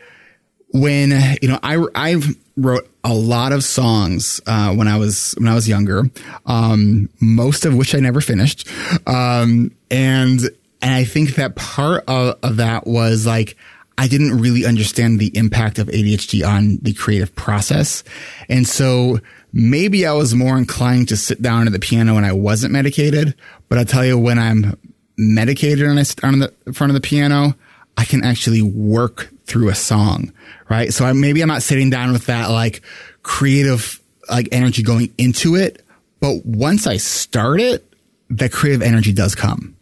[0.72, 2.20] when, you know, I, I
[2.56, 6.04] wrote a lot of songs, uh, when I was, when I was younger,
[6.46, 8.68] um, most of which I never finished.
[9.06, 10.40] Um, and,
[10.82, 13.56] and I think that part of, of that was like,
[14.00, 18.02] I didn't really understand the impact of ADHD on the creative process.
[18.48, 19.18] And so
[19.52, 23.34] maybe I was more inclined to sit down at the piano when I wasn't medicated.
[23.68, 24.74] But I'll tell you, when I'm
[25.18, 27.54] medicated and I sit on the front of the piano,
[27.98, 30.32] I can actually work through a song,
[30.70, 30.94] right?
[30.94, 32.80] So I, maybe I'm not sitting down with that like
[33.22, 35.84] creative like energy going into it.
[36.20, 37.86] But once I start it,
[38.30, 39.76] that creative energy does come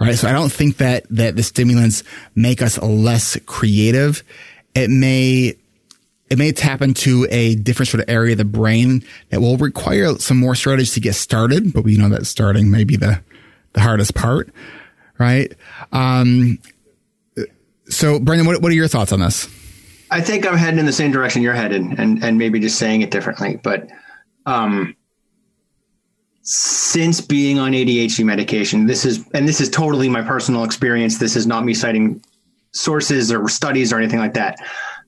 [0.00, 0.16] right?
[0.16, 2.02] So I don't think that, that the stimulants
[2.34, 4.24] make us less creative.
[4.74, 5.56] It may,
[6.30, 10.14] it may tap into a different sort of area of the brain that will require
[10.14, 13.20] some more strategies to get started, but we know that starting may be the,
[13.74, 14.48] the hardest part,
[15.18, 15.52] right?
[15.92, 16.58] Um,
[17.88, 19.48] so Brendan, what, what are your thoughts on this?
[20.10, 23.02] I think I'm heading in the same direction you're headed and, and maybe just saying
[23.02, 23.88] it differently, but,
[24.46, 24.96] um,
[26.52, 31.16] since being on ADHD medication, this is, and this is totally my personal experience.
[31.16, 32.20] This is not me citing
[32.72, 34.58] sources or studies or anything like that.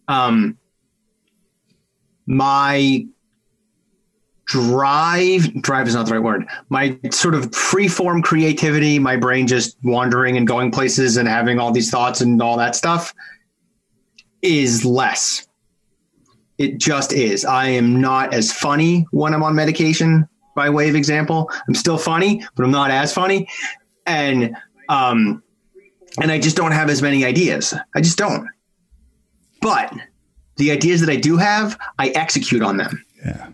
[0.06, 0.56] Um,
[2.26, 3.04] my
[4.44, 6.46] drive, drive is not the right word.
[6.68, 11.58] My sort of free form creativity, my brain just wandering and going places and having
[11.58, 13.12] all these thoughts and all that stuff
[14.42, 15.48] is less.
[16.56, 17.44] It just is.
[17.44, 21.50] I am not as funny when I'm on medication by way of example.
[21.68, 23.48] I'm still funny, but I'm not as funny.
[24.06, 24.56] And
[24.88, 25.42] um
[26.20, 27.74] and I just don't have as many ideas.
[27.94, 28.48] I just don't.
[29.60, 29.92] But
[30.56, 33.04] the ideas that I do have, I execute on them.
[33.24, 33.48] Yeah.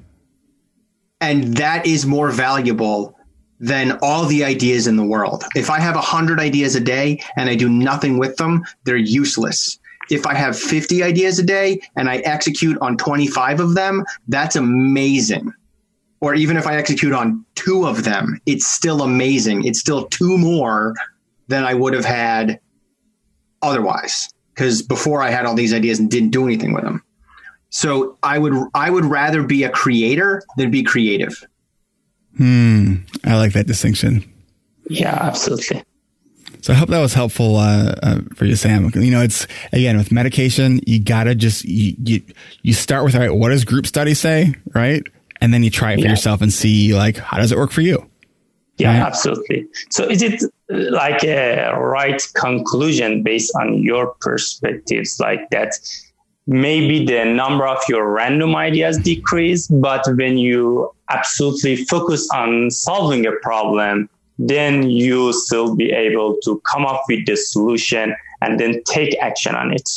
[1.21, 3.17] And that is more valuable
[3.61, 5.45] than all the ideas in the world.
[5.55, 9.79] If I have 100 ideas a day and I do nothing with them, they're useless.
[10.11, 14.57] If I have 50 ideas a day and I execute on 25 of them, that's
[14.57, 15.53] amazing
[16.21, 19.65] or even if I execute on two of them, it's still amazing.
[19.65, 20.95] It's still two more
[21.47, 22.61] than I would have had
[23.63, 24.29] otherwise.
[24.55, 27.03] Because before I had all these ideas and didn't do anything with them.
[27.71, 31.45] So I would I would rather be a creator than be creative.
[32.37, 32.95] Hmm.
[33.25, 34.25] I like that distinction.
[34.89, 35.85] Yeah, absolutely.
[36.61, 38.91] So I hope that was helpful uh, uh, for you, Sam.
[38.95, 42.23] You know, it's again with medication, you gotta just you you,
[42.63, 43.31] you start with all right.
[43.33, 44.55] What does group study say?
[44.75, 45.05] Right
[45.41, 46.11] and then you try it for yeah.
[46.11, 48.05] yourself and see like how does it work for you
[48.77, 49.07] yeah right?
[49.07, 55.75] absolutely so is it uh, like a right conclusion based on your perspectives like that
[56.47, 63.27] maybe the number of your random ideas decrease but when you absolutely focus on solving
[63.27, 68.83] a problem then you'll still be able to come up with the solution and then
[68.85, 69.89] take action on it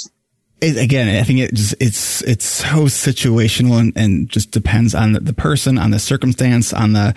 [0.61, 5.13] it, again, I think it just it's it's so situational and, and just depends on
[5.13, 7.15] the, person, on the circumstance, on the,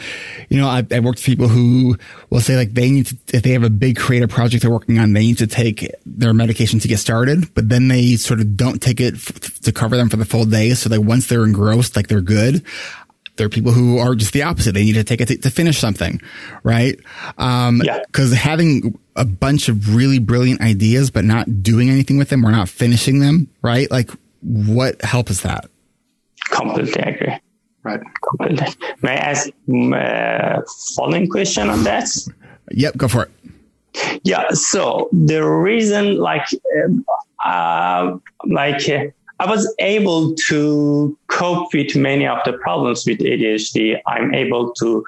[0.48, 1.98] you know, I, I worked with people who
[2.30, 4.98] will say like they need to if they have a big creative project they're working
[4.98, 8.56] on, they need to take their medication to get started, but then they sort of
[8.56, 10.70] don't take it f- to cover them for the full day.
[10.70, 12.64] So that once they're engrossed, like they're good.
[13.36, 14.72] There are people who are just the opposite.
[14.72, 16.20] They need to take it to, to finish something,
[16.62, 16.98] right?
[17.36, 18.00] Um, yeah.
[18.06, 22.50] Because having a bunch of really brilliant ideas, but not doing anything with them or
[22.50, 23.90] not finishing them, right?
[23.90, 25.68] Like, what help is that?
[26.50, 27.34] Completely agree.
[27.82, 28.00] Right.
[28.28, 28.68] Completely.
[29.02, 30.62] May I ask uh,
[30.94, 32.08] following question on that?
[32.70, 34.20] Yep, go for it.
[34.22, 34.48] Yeah.
[34.50, 36.46] So the reason, like,
[37.44, 38.16] uh,
[38.46, 39.14] like.
[39.40, 44.00] I was able to cope with many of the problems with ADHD.
[44.06, 45.04] I'm able to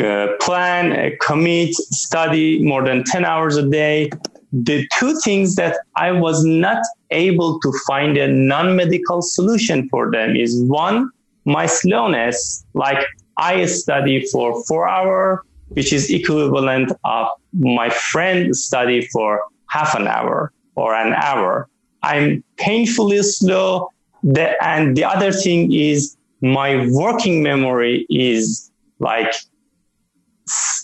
[0.00, 4.10] uh, plan, uh, commit, study more than 10 hours a day.
[4.52, 10.10] The two things that I was not able to find a non medical solution for
[10.10, 11.10] them is one,
[11.44, 12.64] my slowness.
[12.74, 19.94] Like I study for four hours, which is equivalent of my friend study for half
[19.94, 21.68] an hour or an hour.
[22.02, 23.90] I'm painfully slow.
[24.22, 29.32] The, and the other thing is my working memory is like,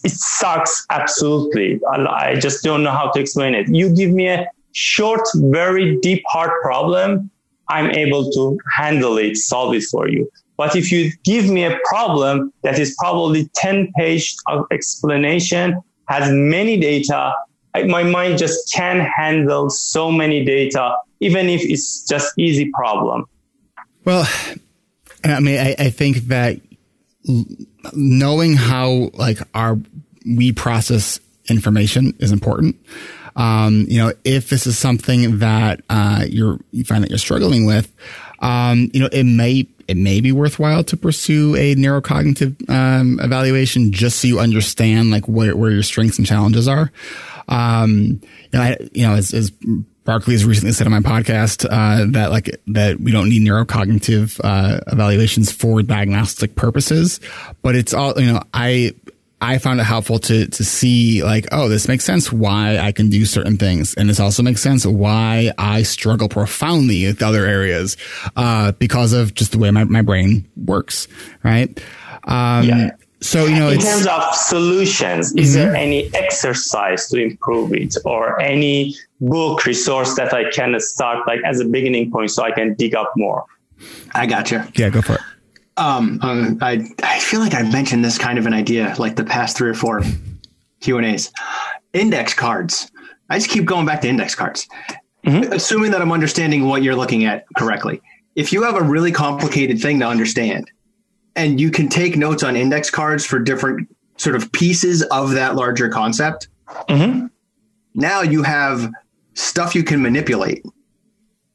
[0.05, 1.81] it sucks absolutely.
[1.91, 3.69] I, just don't know how to explain it.
[3.69, 7.31] You give me a short, very deep, hard problem.
[7.69, 10.31] I'm able to handle it, solve it for you.
[10.57, 16.31] But if you give me a problem that is probably 10 page of explanation, has
[16.33, 17.33] many data,
[17.87, 23.27] my mind just can't handle so many data even if it's just easy problem.
[24.05, 24.29] Well,
[25.25, 26.61] I mean, I, I think that
[27.93, 29.79] knowing how like our
[30.25, 32.77] we process information is important.
[33.37, 37.67] Um, you know, if this is something that uh, you're you find that you're struggling
[37.67, 37.93] with,
[38.41, 43.91] um, you know, it may it may be worthwhile to pursue a neurocognitive um, evaluation
[43.91, 46.93] just so you understand like where, where your strengths and challenges are.
[47.49, 48.21] Um,
[48.53, 49.51] you know, I, you know, as, as
[50.09, 54.41] Barkley has recently said on my podcast uh, that like that we don't need neurocognitive
[54.43, 57.21] uh, evaluations for diagnostic purposes,
[57.61, 58.43] but it's all you know.
[58.55, 58.95] I
[59.43, 63.11] I found it helpful to to see like, oh, this makes sense why I can
[63.11, 67.99] do certain things, and this also makes sense why I struggle profoundly with other areas
[68.35, 71.07] uh, because of just the way my, my brain works,
[71.43, 71.69] right?
[72.25, 72.91] Um, yeah.
[73.21, 75.59] So you know, in terms of solutions, is mm-hmm.
[75.59, 81.41] there any exercise to improve it, or any book resource that I can start like
[81.45, 83.45] as a beginning point, so I can dig up more?
[84.15, 84.63] I got you.
[84.75, 85.21] Yeah, go for it.
[85.77, 89.25] Um, um, I I feel like I've mentioned this kind of an idea like the
[89.25, 90.03] past three or four
[90.81, 91.33] Q and A's.
[91.93, 92.91] Index cards.
[93.31, 94.67] I just keep going back to index cards,
[95.27, 95.53] mm-hmm.
[95.53, 98.01] assuming that I'm understanding what you're looking at correctly.
[98.37, 100.71] If you have a really complicated thing to understand
[101.39, 105.55] and you can take notes on index cards for different sort of pieces of that
[105.55, 106.49] larger concept.
[106.89, 107.27] Mm-hmm.
[107.95, 108.93] Now you have
[109.35, 110.67] stuff you can manipulate.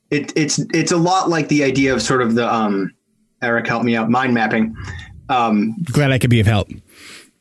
[0.09, 2.93] It, it's it's a lot like the idea of sort of the um,
[3.41, 4.75] Eric help me out mind mapping.
[5.29, 6.69] Um, Glad I could be of help.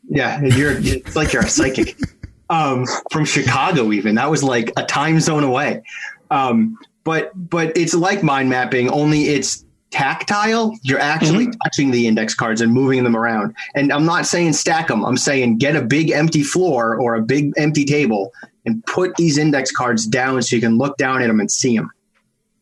[0.08, 1.96] Yeah, you're it's like you're a psychic
[2.50, 3.92] um, from Chicago.
[3.92, 5.82] Even that was like a time zone away.
[6.30, 11.58] Um, but but it's like mind mapping, only it's tactile, you're actually mm-hmm.
[11.64, 13.54] touching the index cards and moving them around.
[13.74, 15.04] And I'm not saying stack them.
[15.04, 18.32] I'm saying get a big empty floor or a big empty table
[18.64, 21.76] and put these index cards down so you can look down at them and see
[21.76, 21.90] them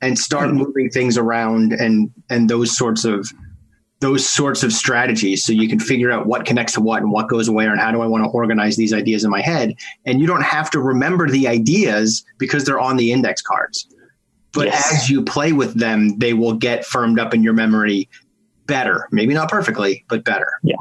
[0.02, 0.58] and start mm-hmm.
[0.58, 3.28] moving things around and and those sorts of
[4.00, 7.28] those sorts of strategies so you can figure out what connects to what and what
[7.28, 9.74] goes where and how do I want to organize these ideas in my head
[10.06, 13.86] and you don't have to remember the ideas because they're on the index cards
[14.52, 14.94] but yes.
[14.94, 18.08] as you play with them, they will get firmed up in your memory
[18.66, 19.08] better.
[19.10, 20.52] Maybe not perfectly, but better.
[20.62, 20.76] Yeah.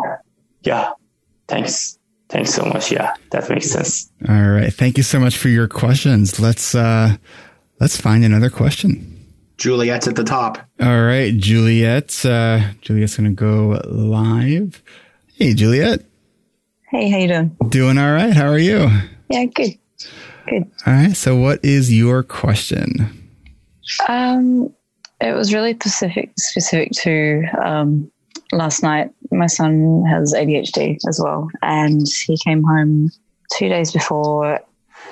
[0.61, 0.91] Yeah.
[1.47, 1.97] Thanks.
[2.29, 2.91] Thanks so much.
[2.91, 4.11] Yeah, that makes sense.
[4.27, 4.71] All right.
[4.71, 6.39] Thank you so much for your questions.
[6.39, 7.17] Let's uh
[7.79, 9.15] let's find another question.
[9.57, 10.59] Juliet's at the top.
[10.79, 12.23] All right, Juliet.
[12.23, 14.83] Uh Juliet's gonna go live.
[15.35, 16.01] Hey Juliet.
[16.91, 17.57] Hey, how you doing?
[17.69, 18.33] Doing all right.
[18.33, 18.89] How are you?
[19.29, 19.71] Yeah, good.
[20.47, 20.71] Good.
[20.85, 21.15] All right.
[21.15, 23.18] So what is your question?
[24.07, 24.73] Um,
[25.21, 28.11] it was really specific specific to um,
[28.51, 29.11] last night.
[29.31, 33.09] My son has ADHD as well, and he came home
[33.57, 34.59] two days before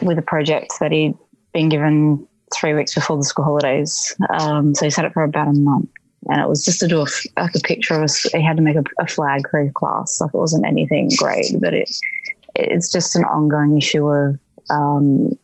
[0.01, 1.15] with a project that he'd
[1.53, 4.15] been given three weeks before the school holidays.
[4.29, 5.89] Um, so he set it for about a month,
[6.29, 7.07] and it was just to do a,
[7.39, 8.23] like a picture of us.
[8.23, 10.21] He had to make a, a flag for his class.
[10.21, 11.89] Like it wasn't anything great, but it
[12.55, 15.37] it's just an ongoing issue of um,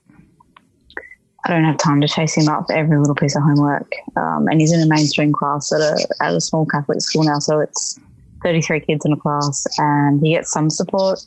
[1.45, 3.91] I don't have time to chase him up for every little piece of homework.
[4.15, 7.39] Um, and he's in a mainstream class at a, at a small Catholic school now.
[7.39, 8.00] So it's
[8.44, 11.19] 33 kids in a class and he gets some support.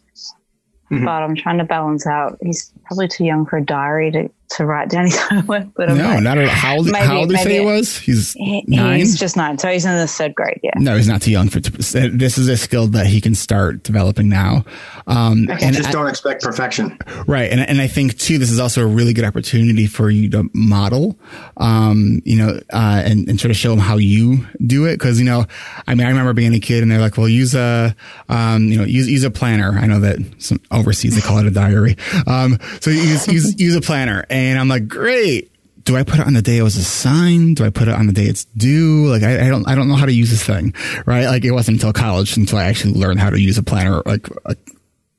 [0.90, 1.04] Mm-hmm.
[1.04, 2.38] But I'm trying to balance out.
[2.42, 5.66] He's probably too young for a diary to to write down his homework.
[5.74, 6.50] But I'm no, like, not at all.
[6.50, 7.98] How old, maybe- how old did you say he was?
[7.98, 8.98] He's he- nine.
[8.98, 10.60] He's just nine, so he's in the third grade.
[10.62, 10.72] Yeah.
[10.76, 11.60] no, he's not too young for.
[11.60, 14.64] This is a skill that he can start developing now.
[15.06, 16.98] Um, and just I- don't expect perfection.
[17.26, 17.50] Right.
[17.50, 20.48] And, and I think too, this is also a really good opportunity for you to
[20.52, 21.18] model,
[21.56, 24.98] um, you know, uh, and, and sort of show them how you do it.
[25.00, 25.46] Cause, you know,
[25.86, 27.94] I mean, I remember being a kid and they're like, well, use a,
[28.28, 29.78] um, you know, use, use a planner.
[29.78, 31.96] I know that some overseas they call it a diary.
[32.26, 34.24] Um, so use, use, use a planner.
[34.36, 35.50] And I'm like, great.
[35.84, 37.56] Do I put it on the day it was assigned?
[37.56, 39.06] Do I put it on the day it's due?
[39.06, 40.74] Like, I, I don't, I don't know how to use this thing,
[41.06, 41.26] right?
[41.26, 44.28] Like, it wasn't until college until I actually learned how to use a planner, like,
[44.44, 44.58] like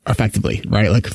[0.07, 0.91] effectively, right?
[0.91, 1.09] Like,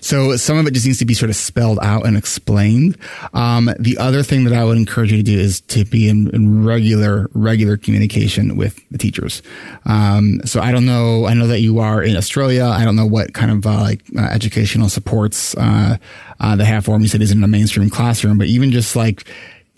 [0.00, 2.96] so some of it just needs to be sort of spelled out and explained.
[3.34, 6.30] Um, the other thing that I would encourage you to do is to be in,
[6.34, 9.42] in regular, regular communication with the teachers.
[9.84, 12.64] Um, so I don't know, I know that you are in Australia.
[12.64, 15.96] I don't know what kind of, uh, like, uh, educational supports, uh,
[16.38, 16.98] uh, they have for.
[17.00, 19.24] You said is in a mainstream classroom, but even just like,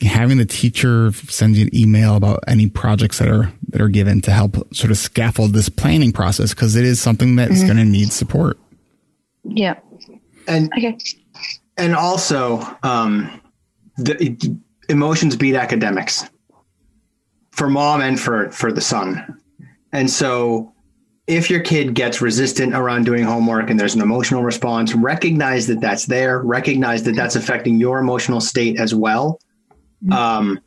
[0.02, 4.20] having the teacher send you an email about any projects that are that are given
[4.22, 7.66] to help sort of scaffold this planning process because it is something that's Mhm.
[7.66, 8.58] going to need support.
[9.44, 9.74] Yeah.
[10.46, 10.96] And okay.
[11.76, 13.28] And also, um,
[13.96, 14.36] the
[14.88, 16.24] emotions beat academics
[17.50, 19.36] for mom and for for the son.
[19.92, 20.72] And so,
[21.26, 25.80] if your kid gets resistant around doing homework and there's an emotional response, recognize that
[25.80, 26.40] that's there.
[26.40, 29.38] Recognize that that's affecting your emotional state as well.
[30.12, 30.60] Um,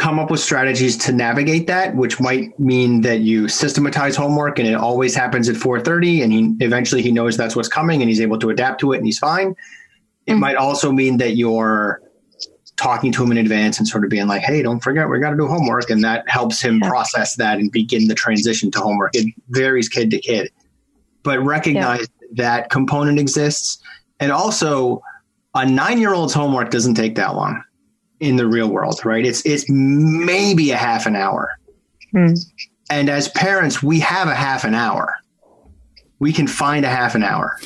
[0.00, 4.66] come up with strategies to navigate that, which might mean that you systematize homework and
[4.66, 8.20] it always happens at 4:30, and he eventually he knows that's what's coming and he's
[8.20, 9.54] able to adapt to it and he's fine.
[10.26, 12.00] It might also mean that you're
[12.76, 15.30] talking to him in advance and sort of being like, "Hey, don't forget we got
[15.30, 19.14] to do homework," and that helps him process that and begin the transition to homework.
[19.14, 20.50] It varies kid to kid,
[21.22, 23.78] but recognize that component exists,
[24.18, 25.02] and also
[25.54, 27.62] a nine-year-old's homework doesn't take that long
[28.20, 29.24] in the real world, right?
[29.24, 31.50] It's it's maybe a half an hour.
[32.12, 35.14] And as parents, we have a half an hour.
[36.18, 37.56] We can find a half an hour.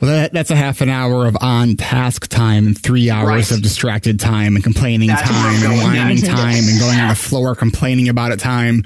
[0.00, 3.62] Well, that, that's a half an hour of on task time and three hours of
[3.62, 6.26] distracted time and complaining That's time and whining next.
[6.26, 8.82] time and going on the floor complaining about it time.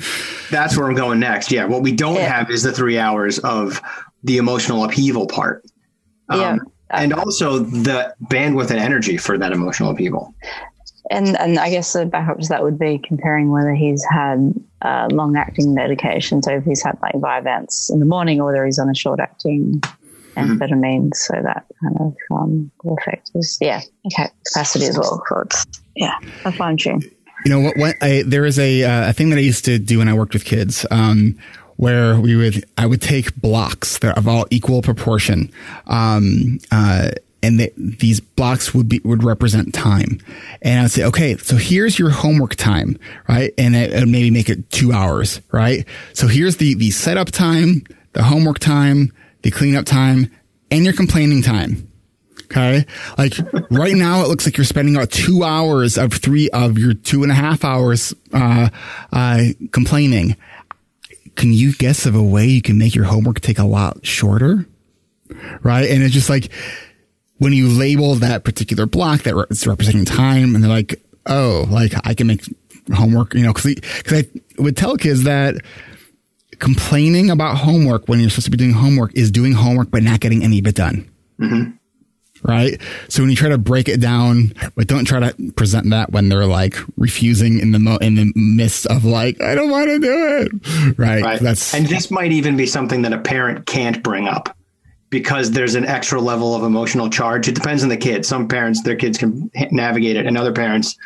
[0.50, 1.50] That's where I'm going next.
[1.50, 1.64] Yeah.
[1.64, 3.80] What we don't have is the three hours of
[4.24, 5.64] the emotional upheaval part.
[6.28, 6.56] Um, Yeah.
[6.90, 10.34] And also the bandwidth and energy for that emotional upheaval.
[11.10, 15.08] And and I guess the backup to that would be comparing whether he's had uh,
[15.10, 18.78] long acting medication, so if he's had like Vyvanse in the morning, or whether he's
[18.78, 19.80] on a short acting
[20.36, 25.22] amphetamine, so that kind of um, will affect his yeah okay capacity as well.
[25.28, 25.64] So it's
[25.94, 27.02] yeah a fine tune.
[27.44, 27.76] You know what?
[27.76, 30.14] what I, there is a uh, a thing that I used to do when I
[30.14, 31.38] worked with kids, um,
[31.76, 35.50] where we would I would take blocks that are of all equal proportion,
[35.86, 37.10] um, uh,
[37.42, 40.18] and they, these blocks would be would represent time,
[40.62, 42.98] and I'd say, okay, so here's your homework time,
[43.28, 43.52] right?
[43.58, 45.86] And it, it maybe make it two hours, right?
[46.12, 49.12] So here's the the setup time, the homework time,
[49.42, 50.30] the cleanup time,
[50.70, 51.88] and your complaining time.
[52.46, 52.86] Okay.
[53.18, 53.34] Like
[53.70, 57.22] right now, it looks like you're spending about two hours of three of your two
[57.22, 58.68] and a half hours, uh,
[59.12, 60.36] uh, complaining.
[61.36, 64.66] Can you guess of a way you can make your homework take a lot shorter?
[65.62, 65.88] Right.
[65.88, 66.50] And it's just like
[67.38, 71.66] when you label that particular block that re- it's representing time and they're like, oh,
[71.70, 72.42] like I can make
[72.94, 73.74] homework, you know, cause,
[74.04, 75.56] cause I would tell kids that
[76.58, 80.20] complaining about homework when you're supposed to be doing homework is doing homework, but not
[80.20, 81.10] getting any of it done
[81.40, 81.70] mm-hmm.
[82.42, 82.80] Right?
[83.08, 86.28] So when you try to break it down, but don't try to present that when
[86.28, 89.98] they're like refusing in the mo- in the midst of like I don't want to
[89.98, 91.22] do it, right?
[91.22, 91.40] right?
[91.40, 94.56] That's and this might even be something that a parent can't bring up
[95.10, 97.48] because there's an extra level of emotional charge.
[97.48, 98.26] It depends on the kid.
[98.26, 100.96] Some parents, their kids can navigate it, and other parents,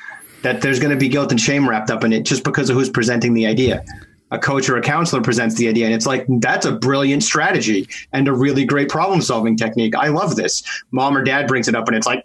[0.42, 2.76] that there's going to be guilt and shame wrapped up in it just because of
[2.76, 3.84] who's presenting the idea.
[4.30, 7.88] A coach or a counselor presents the idea, and it's like, that's a brilliant strategy
[8.12, 9.94] and a really great problem solving technique.
[9.96, 10.62] I love this.
[10.92, 12.22] Mom or dad brings it up, and it's like,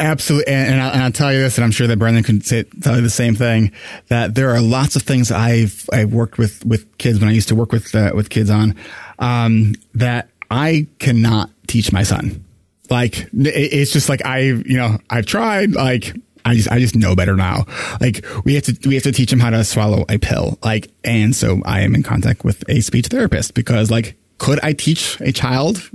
[0.00, 2.40] Absolutely, and, and, I'll, and I'll tell you this, and I'm sure that Brendan can
[2.40, 3.72] say, tell you the same thing.
[4.08, 7.48] That there are lots of things I've I've worked with with kids when I used
[7.48, 8.74] to work with uh, with kids on
[9.18, 12.44] um, that I cannot teach my son.
[12.90, 16.14] Like it, it's just like I you know I've tried like.
[16.44, 17.64] I just, I just know better now.
[18.00, 20.58] Like we have to, we have to teach him how to swallow a pill.
[20.62, 24.72] Like, and so I am in contact with a speech therapist because like, could I
[24.72, 25.90] teach a child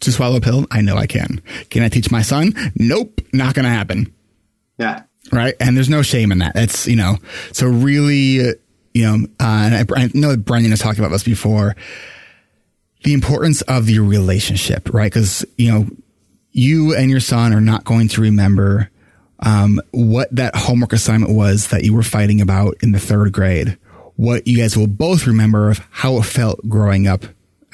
[0.00, 0.66] to swallow a pill?
[0.70, 1.40] I know I can.
[1.70, 2.54] Can I teach my son?
[2.74, 4.12] Nope, not going to happen.
[4.78, 5.04] Yeah.
[5.30, 5.54] Right.
[5.60, 6.56] And there's no shame in that.
[6.56, 7.18] It's, you know,
[7.52, 8.54] so really,
[8.94, 11.76] you know, uh, and I, I know Brendan has talked about this before.
[13.04, 15.12] The importance of the relationship, right?
[15.12, 15.86] Because, you know,
[16.50, 18.90] you and your son are not going to remember
[19.42, 23.76] um, what that homework assignment was that you were fighting about in the third grade.
[24.16, 27.24] What you guys will both remember of how it felt growing up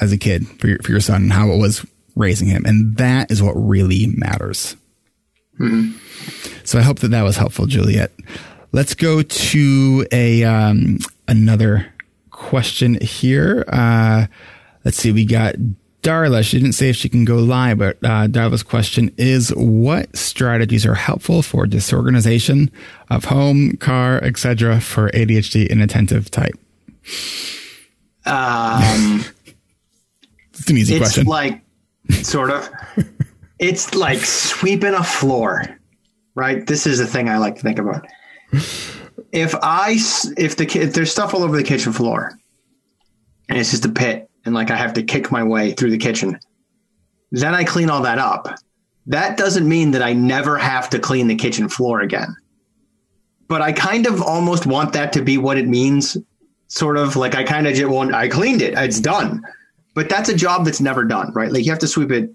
[0.00, 1.84] as a kid for your, for your son and how it was
[2.16, 2.64] raising him.
[2.64, 4.76] And that is what really matters.
[5.58, 5.98] Mm-hmm.
[6.64, 8.12] So I hope that that was helpful, Juliet.
[8.72, 11.92] Let's go to a um, another
[12.30, 13.64] question here.
[13.68, 14.26] Uh,
[14.84, 15.12] let's see.
[15.12, 15.56] We got
[16.02, 16.44] Darla.
[16.44, 20.86] She didn't say if she can go live, but uh, Darla's question is: What strategies
[20.86, 22.70] are helpful for disorganization
[23.10, 24.80] of home, car, etc.
[24.80, 26.54] for ADHD inattentive type?
[28.26, 29.24] Um,
[30.52, 31.26] it's an easy it's question.
[31.26, 31.62] like
[32.22, 32.68] sort of.
[33.58, 35.64] it's like sweeping a floor,
[36.34, 36.66] right?
[36.66, 38.06] This is the thing I like to think about.
[39.32, 39.96] If I,
[40.36, 42.38] if the if there's stuff all over the kitchen floor,
[43.48, 45.98] and it's just a pit, and like I have to kick my way through the
[45.98, 46.40] kitchen,
[47.30, 48.48] then I clean all that up.
[49.06, 52.34] That doesn't mean that I never have to clean the kitchen floor again.
[53.46, 56.16] But I kind of almost want that to be what it means.
[56.68, 59.42] Sort of like I kind of just want I cleaned it, it's done.
[59.94, 61.52] But that's a job that's never done, right?
[61.52, 62.30] Like you have to sweep it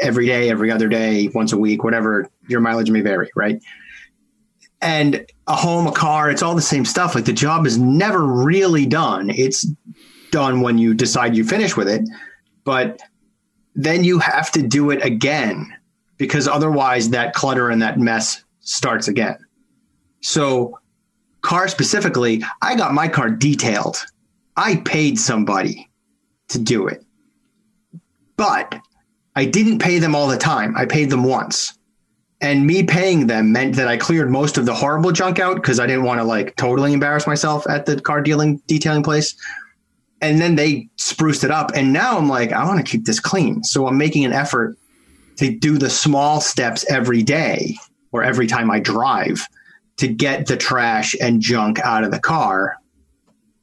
[0.00, 3.60] every day, every other day, once a week, whatever your mileage may vary, right?
[4.80, 7.16] And a home, a car, it's all the same stuff.
[7.16, 9.30] Like the job is never really done.
[9.30, 9.66] It's
[10.30, 12.02] done when you decide you finish with it,
[12.64, 13.00] but
[13.74, 15.72] then you have to do it again
[16.16, 19.38] because otherwise that clutter and that mess starts again.
[20.20, 20.78] So,
[21.42, 24.04] car specifically, I got my car detailed.
[24.56, 25.88] I paid somebody
[26.48, 27.04] to do it.
[28.36, 28.80] But
[29.36, 30.76] I didn't pay them all the time.
[30.76, 31.78] I paid them once.
[32.40, 35.80] And me paying them meant that I cleared most of the horrible junk out because
[35.80, 39.34] I didn't want to like totally embarrass myself at the car dealing detailing place.
[40.20, 41.72] And then they spruced it up.
[41.74, 43.62] And now I'm like, I want to keep this clean.
[43.62, 44.76] So I'm making an effort
[45.36, 47.76] to do the small steps every day
[48.10, 49.46] or every time I drive
[49.98, 52.76] to get the trash and junk out of the car.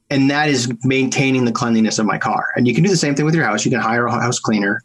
[0.08, 2.48] And that is maintaining the cleanliness of my car.
[2.56, 3.64] And you can do the same thing with your house.
[3.64, 4.82] You can hire a house cleaner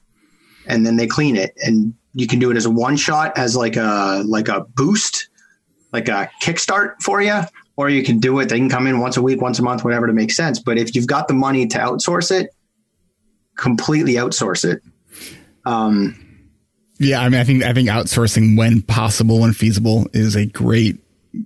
[0.68, 3.56] and then they clean it and you can do it as a one shot as
[3.56, 5.30] like a like a boost
[5.94, 7.42] like a kickstart for you
[7.78, 9.84] or you can do it they can come in once a week once a month
[9.84, 12.50] whatever to make sense but if you've got the money to outsource it
[13.58, 14.82] completely outsource it
[15.66, 16.16] um
[17.00, 20.98] Yeah, I mean, I think I think outsourcing when possible, when feasible, is a great,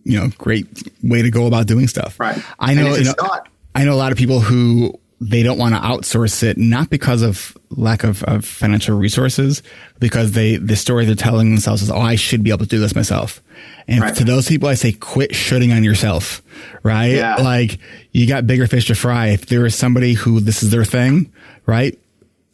[0.04, 0.68] you know, great
[1.02, 2.20] way to go about doing stuff.
[2.20, 2.38] Right.
[2.60, 2.94] I know.
[2.96, 5.00] You know not- I know a lot of people who
[5.30, 9.64] they don't want to outsource it, not because of lack of, of financial resources,
[10.00, 12.80] because they the story they're telling themselves is, "Oh, I should be able to do
[12.80, 13.42] this myself."
[13.88, 14.16] And Right.
[14.16, 16.42] to those people, I say, quit shooting on yourself.
[16.84, 17.16] Right?
[17.16, 17.36] Yeah.
[17.36, 17.80] Like
[18.12, 19.28] you got bigger fish to fry.
[19.28, 21.32] If there is somebody who this is their thing,
[21.66, 21.98] right?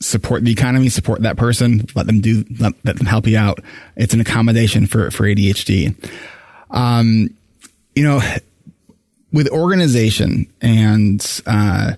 [0.03, 3.59] support the economy, support that person, let them do, let, let them help you out.
[3.95, 5.93] It's an accommodation for, for ADHD.
[6.71, 7.29] Um,
[7.93, 8.19] you know,
[9.31, 11.93] with organization and, uh,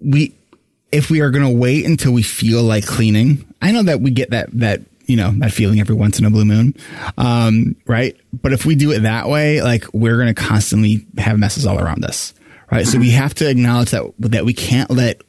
[0.00, 0.34] we,
[0.90, 4.10] if we are going to wait until we feel like cleaning, I know that we
[4.10, 6.74] get that, that, you know, that feeling every once in a blue moon.
[7.16, 8.16] Um, right.
[8.32, 11.78] But if we do it that way, like we're going to constantly have messes all
[11.78, 12.34] around us.
[12.70, 12.86] Right.
[12.86, 15.22] So we have to acknowledge that, that we can't let,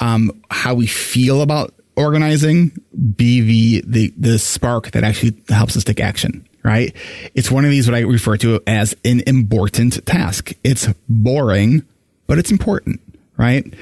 [0.00, 2.72] um, how we feel about organizing
[3.16, 6.48] be the, the, the spark that actually helps us take action.
[6.64, 6.96] Right.
[7.34, 10.52] It's one of these, what I refer to as an important task.
[10.64, 11.84] It's boring,
[12.26, 13.00] but it's important.
[13.36, 13.74] Right.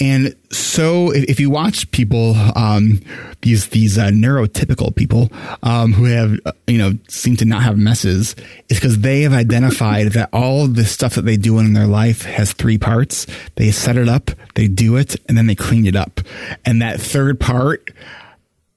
[0.00, 3.02] And so if, you watch people, um,
[3.42, 5.30] these, these, uh, neurotypical people,
[5.62, 8.34] um, who have, uh, you know, seem to not have messes,
[8.70, 12.22] it's because they have identified that all the stuff that they do in their life
[12.22, 13.26] has three parts.
[13.56, 16.20] They set it up, they do it, and then they clean it up.
[16.64, 17.90] And that third part,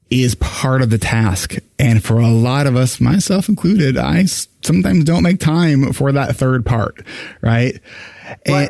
[0.10, 1.56] is part of the task.
[1.80, 4.26] And for a lot of us, myself included, I
[4.64, 7.06] sometimes don't make time for that third part,
[7.42, 7.80] right?
[8.46, 8.70] And,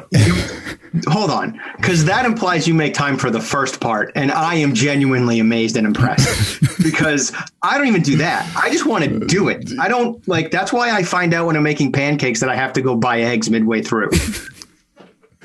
[1.08, 4.74] hold on because that implies you make time for the first part and i am
[4.74, 6.62] genuinely amazed and impressed.
[6.84, 7.32] Because
[7.62, 8.52] i don't even do that.
[8.62, 9.72] I just want to do it.
[9.80, 12.74] I don't like that's why i find out when i'm making pancakes that i have
[12.74, 14.10] to go buy eggs midway through.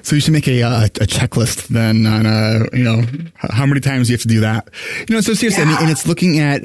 [0.09, 3.03] So you should make a, uh, a checklist then on, uh, you know,
[3.37, 4.71] how many times you have to do that.
[5.07, 6.63] You know, so seriously, I mean, and it's looking at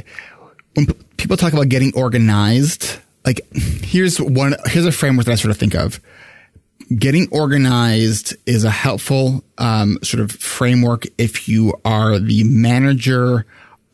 [0.76, 5.36] when p- people talk about getting organized, like here's one, here's a framework that I
[5.36, 6.00] sort of think of.
[6.94, 13.46] Getting organized is a helpful um, sort of framework if you are the manager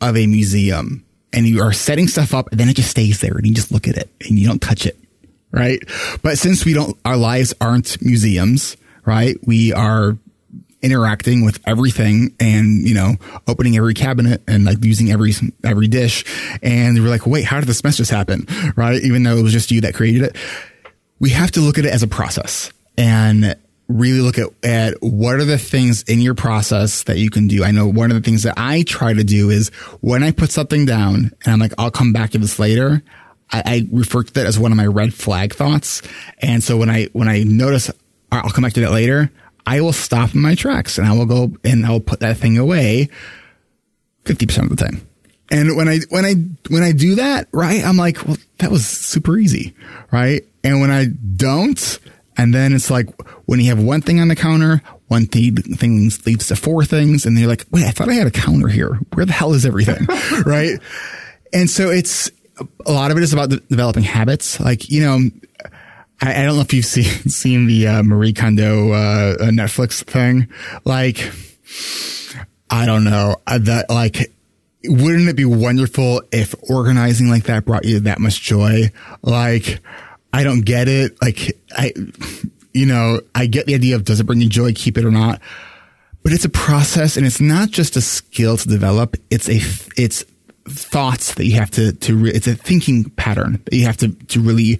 [0.01, 3.35] of a museum and you are setting stuff up and then it just stays there
[3.35, 4.97] and you just look at it and you don't touch it.
[5.51, 5.79] Right.
[6.21, 9.35] But since we don't, our lives aren't museums, right?
[9.45, 10.17] We are
[10.81, 13.15] interacting with everything and you know
[13.47, 16.23] opening every cabinet and like using every every dish
[16.63, 18.45] and we're like wait how did this mess just happen
[18.77, 20.37] right even though it was just you that created it
[21.19, 23.57] we have to look at it as a process and
[23.89, 27.63] really look at, at what are the things in your process that you can do.
[27.63, 29.69] I know one of the things that I try to do is
[29.99, 33.01] when I put something down and I'm like, I'll come back to this later.
[33.51, 36.03] I, I refer to that as one of my red flag thoughts.
[36.37, 37.89] And so when I, when I notice
[38.31, 39.31] I'll come back to that later,
[39.69, 42.57] I will stop in my tracks and I will go and I'll put that thing
[42.57, 43.07] away
[44.23, 45.07] 50% of the time.
[45.51, 46.33] And when I, when I,
[46.69, 49.75] when I do that, right, I'm like, well, that was super easy,
[50.11, 50.43] right?
[50.63, 51.99] And when I don't,
[52.35, 53.09] and then it's like
[53.45, 57.27] when you have one thing on the counter, one thing things leads to four things,
[57.27, 58.99] and you're like, wait, I thought I had a counter here.
[59.13, 60.05] Where the hell is everything?
[60.45, 60.79] right?
[61.53, 62.31] And so it's
[62.85, 64.59] a lot of it is about developing habits.
[64.59, 65.19] Like, you know,
[66.21, 70.47] I, I don't know if you've seen, seen the uh, Marie Kondo uh, Netflix thing.
[70.85, 71.31] Like,
[72.69, 74.31] I don't know uh, that like
[74.85, 78.91] wouldn't it be wonderful if organizing like that brought you that much joy?
[79.21, 79.79] Like,
[80.31, 81.21] I don't get it.
[81.21, 81.93] Like I,
[82.73, 85.11] you know, I get the idea of does it bring you joy, keep it or
[85.11, 85.41] not,
[86.23, 89.17] but it's a process and it's not just a skill to develop.
[89.29, 89.59] It's a,
[90.01, 90.23] it's
[90.65, 94.09] thoughts that you have to, to, re- it's a thinking pattern that you have to,
[94.09, 94.79] to really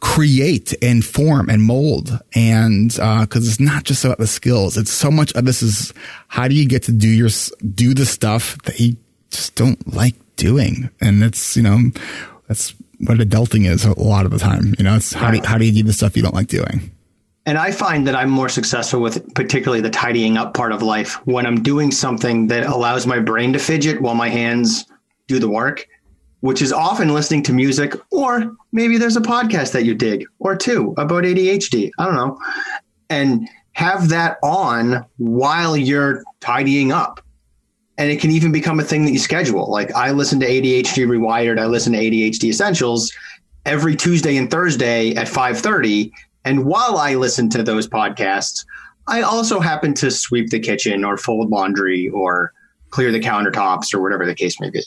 [0.00, 2.18] create and form and mold.
[2.34, 4.76] And, uh, cause it's not just about the skills.
[4.76, 5.92] It's so much of this is
[6.28, 7.30] how do you get to do your,
[7.74, 8.96] do the stuff that you
[9.30, 10.90] just don't like doing?
[11.00, 11.78] And it's, you know,
[12.48, 14.74] that's what adulting is a lot of the time.
[14.78, 16.90] You know, it's how do, how do you do the stuff you don't like doing?
[17.46, 21.14] And I find that I'm more successful with particularly the tidying up part of life
[21.26, 24.84] when I'm doing something that allows my brain to fidget while my hands
[25.28, 25.86] do the work,
[26.40, 30.56] which is often listening to music, or maybe there's a podcast that you dig or
[30.56, 31.90] two about ADHD.
[31.98, 32.38] I don't know.
[33.08, 37.20] And have that on while you're tidying up
[37.98, 39.70] and it can even become a thing that you schedule.
[39.70, 43.12] Like I listen to ADHD Rewired, I listen to ADHD Essentials
[43.64, 46.10] every Tuesday and Thursday at 5:30,
[46.44, 48.64] and while I listen to those podcasts,
[49.08, 52.52] I also happen to sweep the kitchen or fold laundry or
[52.90, 54.82] clear the countertops or whatever the case may be.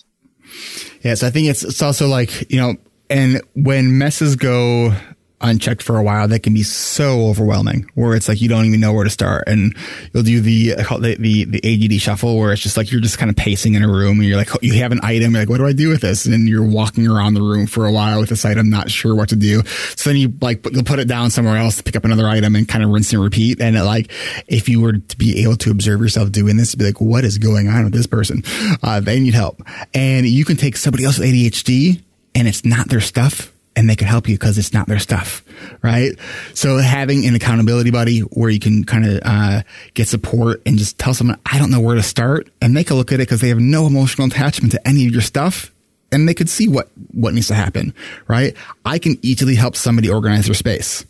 [1.04, 2.76] Yes, I think it's it's also like, you know,
[3.10, 4.93] and when messes go
[5.42, 8.80] unchecked for a while, that can be so overwhelming where it's like you don't even
[8.80, 9.46] know where to start.
[9.48, 9.76] And
[10.14, 13.30] you'll do the, the, the, the ADD shuffle where it's just like you're just kind
[13.30, 15.58] of pacing in a room and you're like, you have an item, you're like, what
[15.58, 16.26] do I do with this?
[16.26, 19.30] And you're walking around the room for a while with this item, not sure what
[19.30, 19.64] to do.
[19.96, 22.56] So then you like, you'll put it down somewhere else to pick up another item
[22.56, 23.62] and kind of rinse and repeat.
[23.62, 24.12] And it like,
[24.48, 27.38] if you were to be able to observe yourself doing this, be like, what is
[27.38, 28.44] going on with this person?
[28.84, 29.62] Uh, they need help.
[29.94, 32.02] And you can take somebody else with ADHD
[32.36, 35.44] and it's not their stuff and they can help you because it's not their stuff,
[35.82, 36.12] right?
[36.54, 39.62] So having an accountability buddy where you can kind of uh,
[39.94, 42.98] get support and just tell someone, I don't know where to start, and they can
[42.98, 45.72] look at it because they have no emotional attachment to any of your stuff,
[46.12, 47.94] and they could see what what needs to happen,
[48.28, 48.56] right?
[48.86, 51.06] I can easily help somebody organize their space.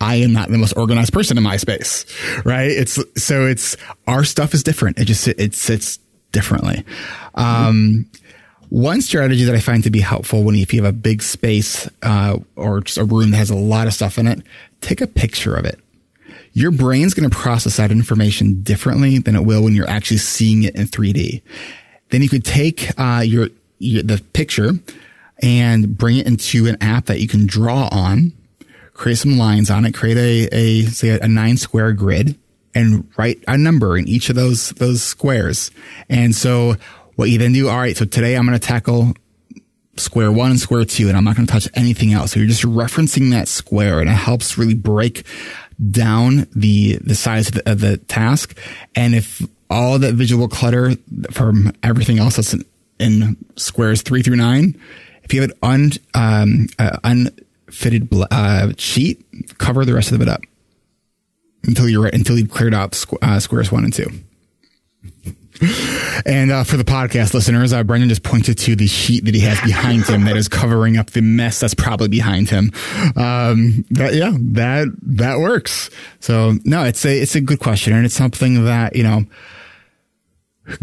[0.00, 2.04] I am not the most organized person in my space,
[2.44, 2.70] right?
[2.70, 3.76] It's so it's
[4.06, 4.98] our stuff is different.
[4.98, 5.98] It just it sits
[6.32, 6.84] differently.
[7.36, 8.10] Um,
[8.74, 11.88] one strategy that I find to be helpful when if you have a big space
[12.02, 14.42] uh, or just a room that has a lot of stuff in it,
[14.80, 15.78] take a picture of it.
[16.54, 20.64] Your brain's going to process that information differently than it will when you're actually seeing
[20.64, 21.40] it in 3D.
[22.10, 24.72] Then you could take uh, your, your the picture
[25.40, 28.32] and bring it into an app that you can draw on,
[28.92, 32.36] create some lines on it, create a, a say a nine square grid,
[32.74, 35.70] and write a number in each of those those squares.
[36.08, 36.74] And so
[37.16, 39.14] what you then do, all right, so today I'm going to tackle
[39.96, 42.32] square one and square two, and I'm not going to touch anything else.
[42.32, 45.24] So you're just referencing that square, and it helps really break
[45.90, 48.58] down the the size of the, of the task.
[48.94, 50.92] And if all that visual clutter
[51.30, 52.64] from everything else that's in,
[52.98, 54.80] in squares three through nine,
[55.22, 59.24] if you have an un, um, uh, unfitted uh, sheet,
[59.58, 60.42] cover the rest of it up
[61.64, 64.10] until you're until you've cleared out squ- uh, squares one and two.
[66.26, 69.40] And uh, for the podcast listeners, uh, Brendan just pointed to the sheet that he
[69.42, 72.72] has behind him that is covering up the mess that's probably behind him.
[73.16, 75.90] Um, that, yeah, that that works.
[76.20, 79.26] So no, it's a it's a good question, and it's something that you know,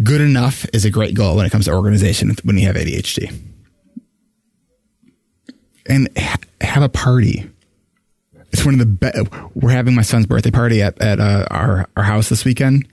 [0.02, 3.34] good enough is a great goal when it comes to organization when you have ADHD.
[5.88, 7.50] And ha- have a party.
[8.54, 9.18] It's one of the best.
[9.56, 12.88] We're having my son's birthday party at at uh, our our house this weekend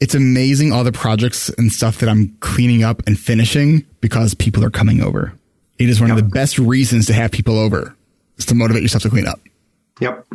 [0.00, 4.64] it's amazing all the projects and stuff that I'm cleaning up and finishing because people
[4.64, 5.32] are coming over.
[5.78, 6.18] It is one yep.
[6.18, 7.94] of the best reasons to have people over
[8.36, 9.40] is to motivate yourself to clean up.
[10.00, 10.26] Yep.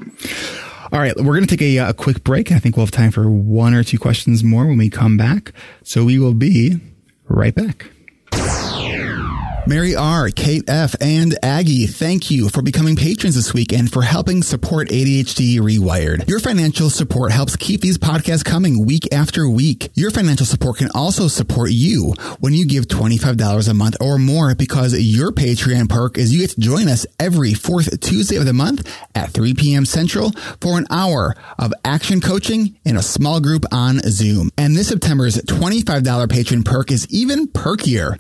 [0.91, 2.51] All right, we're going to take a, a quick break.
[2.51, 5.53] I think we'll have time for one or two questions more when we come back.
[5.84, 6.80] So we will be
[7.28, 7.88] right back.
[9.66, 14.01] Mary R., Kate F., and Aggie, thank you for becoming patrons this week and for
[14.01, 16.28] helping support ADHD Rewired.
[16.28, 19.89] Your financial support helps keep these podcasts coming week after week.
[19.93, 24.53] Your financial support can also support you when you give $25 a month or more
[24.53, 28.51] because your Patreon perk is you get to join us every fourth Tuesday of the
[28.51, 29.86] month at 3 p.m.
[29.86, 34.49] Central for an hour of action coaching in a small group on Zoom.
[34.57, 38.20] And this September's $25 patron perk is even perkier.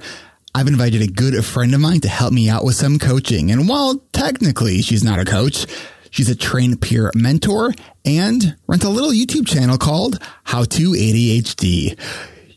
[0.55, 3.49] I've invited a good friend of mine to help me out with some coaching.
[3.49, 5.65] And while technically she's not a coach,
[6.11, 7.73] she's a trained peer mentor
[8.05, 11.99] and runs a little YouTube channel called How to ADHD.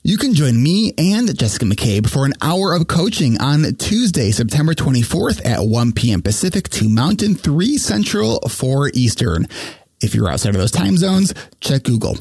[0.02, 4.74] You can join me and Jessica McCabe for an hour of coaching on Tuesday, September
[4.74, 6.20] 24th at 1 p.m.
[6.20, 9.46] Pacific, 2 Mountain, 3 Central, 4 Eastern.
[10.02, 12.18] If you're outside of those time zones, check Google.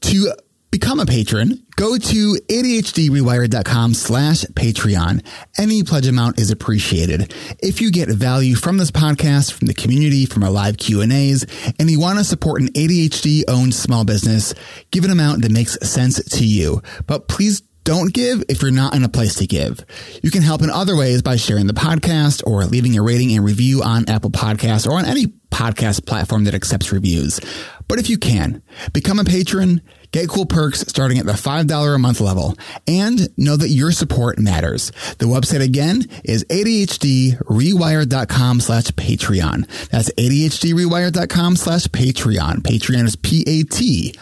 [0.00, 0.34] To
[0.72, 5.24] become a patron, go to ADHDrewired.com slash Patreon.
[5.58, 7.32] Any pledge amount is appreciated.
[7.60, 11.46] If you get value from this podcast, from the community, from our live Q&As,
[11.78, 14.54] and you want to support an ADHD owned small business,
[14.90, 16.82] give an amount that makes sense to you.
[17.06, 19.84] But please don't give if you're not in a place to give.
[20.22, 23.44] You can help in other ways by sharing the podcast or leaving a rating and
[23.44, 27.40] review on Apple Podcasts or on any podcast platform that accepts reviews.
[27.88, 28.62] But if you can,
[28.92, 32.54] become a patron, Get cool perks starting at the $5 a month level
[32.86, 34.92] and know that your support matters.
[35.16, 39.88] The website again is ADHDrewired.com slash Patreon.
[39.88, 42.58] That's ADHDrewired.com slash Patreon.
[42.58, 44.20] Patreon is P-A-T-R-E-O-N.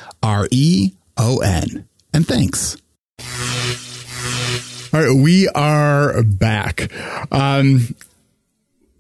[2.12, 2.76] And thanks.
[4.92, 6.90] All right, we are back.
[7.32, 7.94] Um,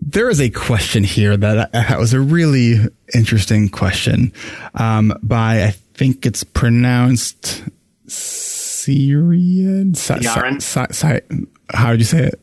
[0.00, 2.76] there is a question here that I, was a really
[3.12, 4.32] interesting question
[4.74, 7.64] um, by I think it's pronounced
[8.06, 9.94] Syrian.
[9.94, 10.60] Ciaran.
[10.60, 12.40] Si, si, si, how did you say it?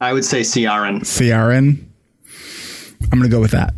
[0.00, 1.02] I would say Ciaran.
[1.04, 1.86] Ciaran.
[3.02, 3.74] I'm going to go with that.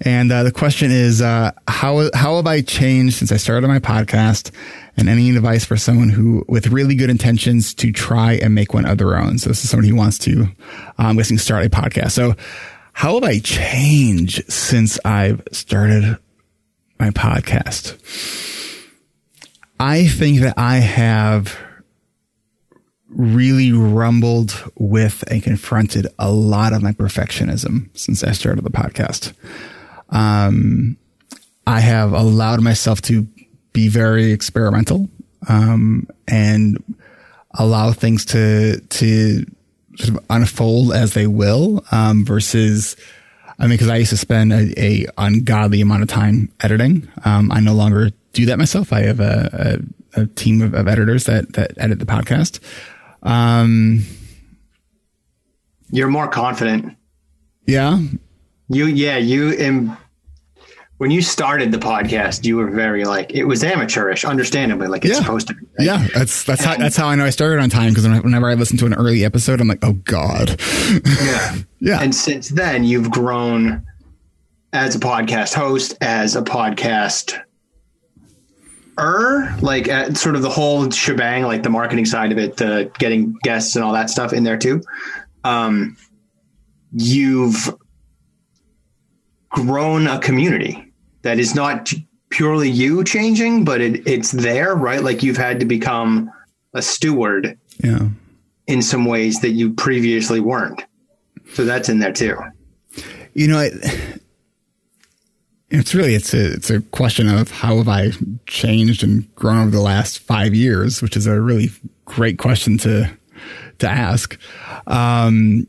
[0.00, 3.80] And uh, the question is, uh, how how have I changed since I started my
[3.80, 4.50] podcast?
[4.96, 8.86] And any advice for someone who, with really good intentions, to try and make one
[8.86, 9.38] of their own?
[9.38, 12.12] So this is someone who wants to, uh, I'm guessing, start a podcast.
[12.12, 12.34] So
[12.94, 16.16] how have I changed since I've started
[16.98, 17.96] my podcast.
[19.78, 21.56] I think that I have
[23.08, 29.32] really rumbled with and confronted a lot of my perfectionism since I started the podcast.
[30.10, 30.96] Um,
[31.66, 33.26] I have allowed myself to
[33.76, 35.06] be very experimental
[35.50, 36.82] um, and
[37.58, 39.44] allow things to to
[39.98, 42.96] sort of unfold as they will um, versus
[43.58, 47.08] I mean, because I used to spend a, a, ungodly amount of time editing.
[47.24, 48.92] Um, I no longer do that myself.
[48.92, 49.80] I have a,
[50.14, 52.60] a, a team of, of, editors that that edit the podcast.
[53.22, 54.04] Um,
[55.90, 56.96] You're more confident.
[57.66, 57.98] Yeah.
[58.68, 59.50] You yeah you
[60.98, 65.14] when you started the podcast, you were very like it was amateurish, understandably, like it's
[65.14, 65.20] yeah.
[65.20, 65.66] supposed to be.
[65.78, 65.86] Right?
[65.86, 68.48] Yeah, that's that's and, how that's how I know I started on time because whenever
[68.48, 70.60] I listen to an early episode, I'm like, oh god.
[71.20, 72.00] yeah, yeah.
[72.00, 73.84] And since then, you've grown
[74.72, 77.38] as a podcast host, as a podcast
[78.98, 82.90] er like at sort of the whole shebang like the marketing side of it the
[82.98, 84.82] getting guests and all that stuff in there too
[85.44, 85.96] um
[86.92, 87.74] you've
[89.50, 90.85] grown a community
[91.26, 91.92] that is not
[92.30, 95.02] purely you changing, but it, it's there, right?
[95.02, 96.30] Like you've had to become
[96.72, 98.08] a steward yeah.
[98.68, 100.84] in some ways that you previously weren't.
[101.52, 102.38] So that's in there too.
[103.34, 103.74] You know, it,
[105.68, 108.12] it's really it's a it's a question of how have I
[108.46, 111.70] changed and grown over the last five years, which is a really
[112.04, 113.10] great question to
[113.80, 114.38] to ask.
[114.86, 115.66] Um,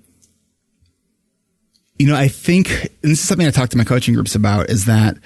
[1.97, 2.69] you know, I think
[3.01, 5.17] and this is something I talk to my coaching groups about is that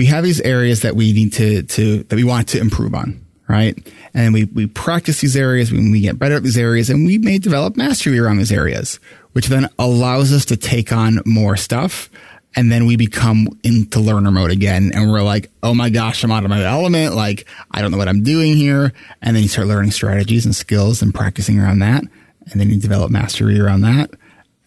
[0.00, 3.22] we have these areas that we need to, to, that we want to improve on,
[3.46, 3.76] right?
[4.14, 7.18] And we, we practice these areas when we get better at these areas and we
[7.18, 8.98] may develop mastery around these areas,
[9.32, 12.08] which then allows us to take on more stuff.
[12.56, 14.90] And then we become into learner mode again.
[14.94, 17.14] And we're like, Oh my gosh, I'm out of my element.
[17.14, 18.94] Like, I don't know what I'm doing here.
[19.20, 22.04] And then you start learning strategies and skills and practicing around that.
[22.50, 24.12] And then you develop mastery around that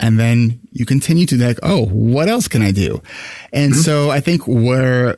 [0.03, 3.01] and then you continue to like, oh, what else can I do?
[3.53, 3.81] And mm-hmm.
[3.81, 5.17] so I think where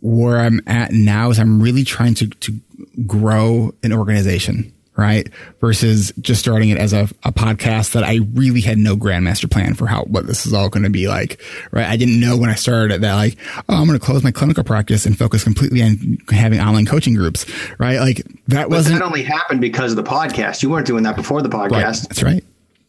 [0.00, 2.60] where I'm at now is I'm really trying to, to
[3.06, 5.28] grow an organization, right?
[5.60, 9.74] Versus just starting it as a, a podcast that I really had no grandmaster plan
[9.74, 11.40] for how, what this is all going to be like,
[11.72, 11.86] right?
[11.86, 13.36] I didn't know when I started it that like,
[13.68, 17.14] oh, I'm going to close my clinical practice and focus completely on having online coaching
[17.14, 17.46] groups,
[17.78, 17.98] right?
[17.98, 18.18] Like
[18.48, 20.62] that But wasn't, that only happened because of the podcast.
[20.62, 21.70] You weren't doing that before the podcast.
[21.70, 22.08] Right.
[22.08, 22.44] That's right.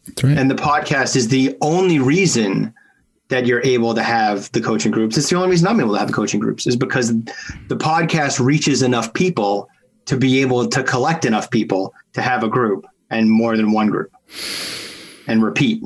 [0.06, 0.38] That's right.
[0.38, 2.74] And the podcast is the only reason
[3.30, 5.16] that you're able to have the coaching groups.
[5.16, 8.44] It's the only reason I'm able to have the coaching groups is because the podcast
[8.44, 9.68] reaches enough people
[10.06, 13.88] to be able to collect enough people to have a group and more than one
[13.88, 14.12] group
[15.26, 15.82] and repeat.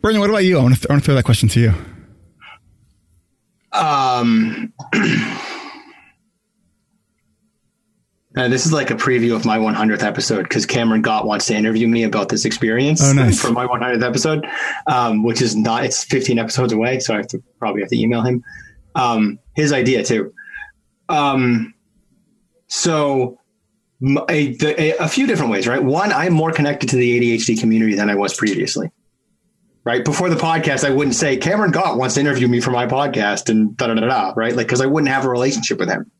[0.00, 0.58] Brendan, what about you?
[0.58, 1.74] I want to, I want to throw that question to you.
[3.72, 4.72] Um,
[8.36, 11.54] uh, this is like a preview of my 100th episode because Cameron Gott wants to
[11.54, 13.40] interview me about this experience Oh, nice.
[13.40, 14.46] for my 100th episode,
[14.86, 16.98] um, which is not, it's 15 episodes away.
[17.00, 18.42] So I have to probably have to email him.
[18.94, 20.32] Um, his idea too.
[21.08, 21.74] Um,
[22.68, 23.38] so
[24.28, 25.82] a, the, a, a few different ways, right?
[25.82, 28.90] One, I'm more connected to the ADHD community than I was previously.
[29.84, 32.86] Right before the podcast, I wouldn't say Cameron Gott wants to interview me for my
[32.86, 34.32] podcast and da da da da.
[34.36, 36.10] Right, like because I wouldn't have a relationship with him.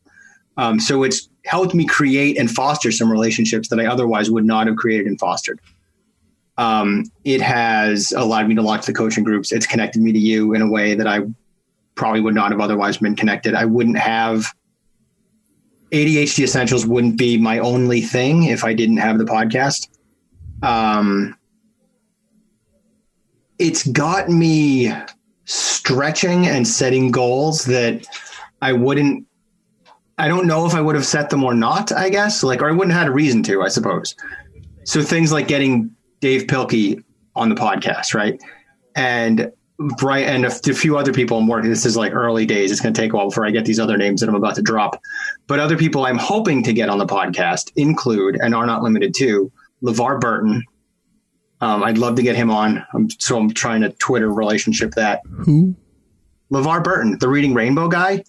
[0.57, 4.67] Um, so it's helped me create and foster some relationships that I otherwise would not
[4.67, 5.59] have created and fostered.
[6.57, 9.51] Um, it has allowed me to launch the coaching groups.
[9.51, 11.21] It's connected me to you in a way that I
[11.95, 13.55] probably would not have otherwise been connected.
[13.55, 14.53] I wouldn't have
[15.91, 19.87] ADHD Essentials wouldn't be my only thing if I didn't have the podcast.
[20.63, 21.37] Um,
[23.59, 24.91] it's got me
[25.45, 28.05] stretching and setting goals that
[28.61, 29.27] I wouldn't.
[30.17, 31.91] I don't know if I would have set them or not.
[31.91, 33.61] I guess like, or I wouldn't have had a reason to.
[33.61, 34.15] I suppose.
[34.85, 37.03] So things like getting Dav Pilkey
[37.35, 38.41] on the podcast, right?
[38.95, 39.51] And
[40.01, 41.69] right, and a, few other people I'm working.
[41.69, 42.71] This is like early days.
[42.71, 44.55] It's going to take a while before I get these other names that I'm about
[44.55, 45.01] to drop.
[45.47, 49.13] But other people I'm hoping to get on the podcast include and are not limited
[49.15, 49.51] to
[49.83, 50.63] LeVar Burton.
[51.61, 52.85] Um, I'd love to get him on.
[52.93, 55.21] I'm, so I'm trying to Twitter relationship that.
[55.45, 55.75] Who?
[56.51, 58.23] LeVar Burton, the Reading Rainbow guy.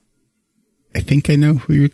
[0.95, 1.91] I think I know who you're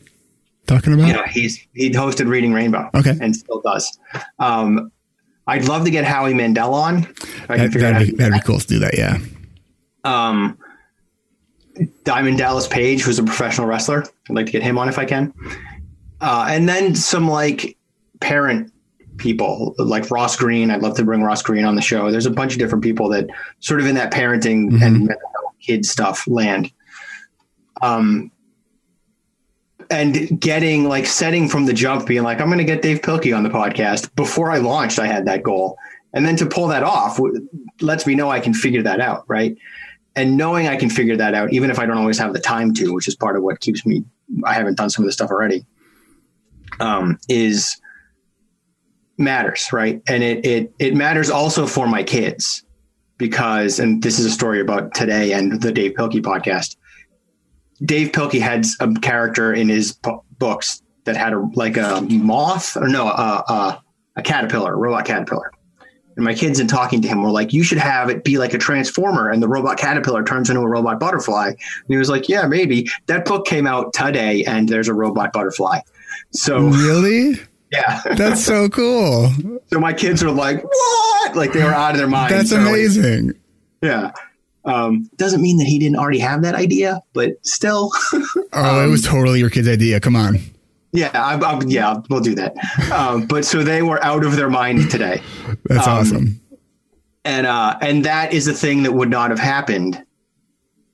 [0.66, 1.08] talking about.
[1.08, 2.90] Yeah, he's he hosted Reading Rainbow.
[2.94, 3.16] Okay.
[3.20, 3.98] and still does.
[4.38, 4.92] Um,
[5.46, 7.02] I'd love to get Howie Mandel on.
[7.48, 8.96] That, figure out how that'd, be, that'd be cool to do that.
[8.96, 9.18] Yeah.
[10.04, 10.58] um,
[12.04, 14.04] Diamond Dallas Page, who's a professional wrestler.
[14.28, 15.32] I'd like to get him on if I can.
[16.20, 17.76] Uh, and then some like
[18.20, 18.72] parent
[19.16, 20.70] people like Ross Greene.
[20.70, 22.10] I'd love to bring Ross Greene on the show.
[22.10, 23.28] There's a bunch of different people that
[23.60, 26.70] sort of in that parenting and mental health kid stuff land.
[27.82, 28.30] Um,
[29.90, 33.36] and getting like setting from the jump, being like, I'm going to get Dav Pilkey
[33.36, 34.14] on the podcast.
[34.14, 35.76] Before I launched, I had that goal.
[36.12, 37.20] And then to pull that off
[37.80, 39.24] lets me know I can figure that out.
[39.28, 39.56] Right.
[40.16, 42.72] And knowing I can figure that out, even if I don't always have the time
[42.74, 44.04] to, which is part of what keeps me,
[44.44, 45.64] I haven't done some of this stuff already,
[46.78, 47.80] um, is
[49.18, 49.68] matters.
[49.72, 50.02] Right.
[50.08, 52.64] And it, it, it matters also for my kids
[53.18, 56.76] because, and this is a story about today and the Dav Pilkey podcast.
[57.84, 62.76] Dav Pilkey had a character in his po- books that had a like a moth
[62.76, 63.82] or no a, a,
[64.16, 65.50] a caterpillar, a robot caterpillar.
[66.16, 68.52] And my kids in talking to him were like, "You should have it be like
[68.52, 71.56] a transformer, and the robot caterpillar turns into a robot butterfly." And
[71.88, 75.78] he was like, "Yeah, maybe." That book came out today, and there's a robot butterfly.
[76.32, 77.36] So really,
[77.72, 79.30] yeah, that's so cool.
[79.68, 82.34] So my kids are like, "What?" Like they were out of their minds.
[82.34, 83.32] That's like- amazing.
[83.82, 84.10] yeah.
[84.64, 87.90] Um, doesn't mean that he didn't already have that idea, but still.
[88.52, 90.00] Oh, it was totally your kid's idea.
[90.00, 90.38] Come on.
[90.92, 92.56] Yeah, I, I, yeah, we'll do that.
[92.92, 95.22] Um, but so they were out of their mind today.
[95.66, 96.40] That's Um, awesome.
[97.24, 100.02] and uh, and that is a thing that would not have happened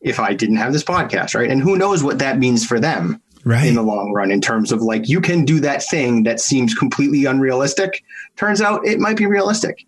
[0.02, 1.50] if I didn't have this podcast, right?
[1.50, 3.66] And who knows what that means for them right.
[3.66, 6.74] in the long run in terms of like you can do that thing that seems
[6.74, 8.04] completely unrealistic.
[8.36, 9.86] Turns out it might be realistic.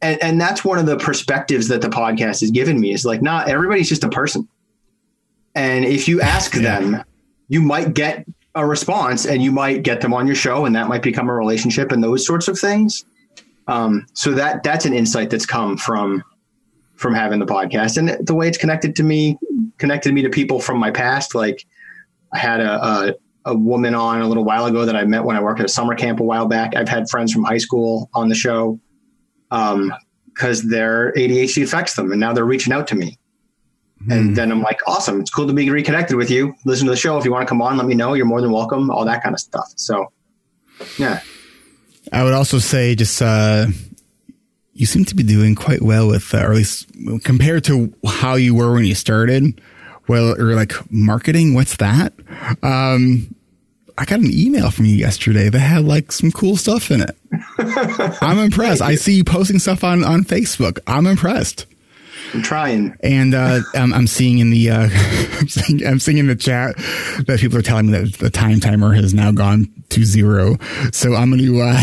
[0.00, 3.20] And, and that's one of the perspectives that the podcast has given me is like,
[3.20, 4.48] not everybody's just a person.
[5.54, 7.02] And if you ask them,
[7.48, 8.24] you might get
[8.54, 11.34] a response and you might get them on your show and that might become a
[11.34, 13.04] relationship and those sorts of things.
[13.66, 16.22] Um, so that that's an insight that's come from
[16.94, 19.38] from having the podcast and the way it's connected to me,
[19.78, 21.34] connected me to people from my past.
[21.34, 21.64] Like
[22.32, 25.36] I had a, a a woman on a little while ago that I met when
[25.36, 26.76] I worked at a summer camp a while back.
[26.76, 28.78] I've had friends from high school on the show
[29.50, 29.92] um,
[30.26, 33.18] because their ADHD affects them, and now they're reaching out to me.
[34.08, 35.20] And then I'm like, awesome!
[35.20, 36.54] It's cool to be reconnected with you.
[36.64, 37.76] Listen to the show if you want to come on.
[37.76, 38.14] Let me know.
[38.14, 38.90] You're more than welcome.
[38.90, 39.72] All that kind of stuff.
[39.74, 40.12] So,
[40.98, 41.20] yeah.
[42.12, 43.66] I would also say just uh,
[44.72, 46.88] you seem to be doing quite well with, uh, or at least
[47.24, 49.60] compared to how you were when you started.
[50.06, 52.14] Well, or like marketing, what's that?
[52.62, 53.34] Um,
[53.98, 57.16] I got an email from you yesterday that had like some cool stuff in it.
[58.22, 58.80] I'm impressed.
[58.80, 60.78] I see you posting stuff on on Facebook.
[60.86, 61.66] I'm impressed.
[62.32, 62.96] I'm trying.
[63.02, 64.88] And uh, I'm, I'm seeing in the uh,
[65.40, 66.76] I'm, seeing, I'm seeing in the chat
[67.26, 70.58] that people are telling me that the time timer has now gone to zero.
[70.92, 71.60] So I'm going to.
[71.60, 71.74] Uh,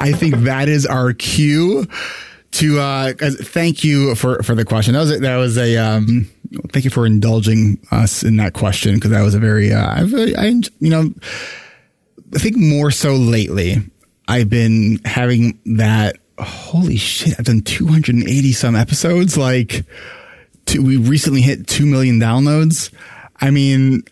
[0.00, 1.86] I think that is our cue
[2.52, 4.94] to uh, thank you for for the question.
[4.94, 6.30] That was a, that was a um,
[6.72, 10.14] thank you for indulging us in that question because that was a very uh, I've
[10.14, 10.46] I
[10.80, 11.12] you know
[12.34, 13.76] I think more so lately
[14.28, 19.84] I've been having that holy shit I've done 280 some episodes like
[20.66, 22.92] to, we recently hit 2 million downloads.
[23.40, 24.04] I mean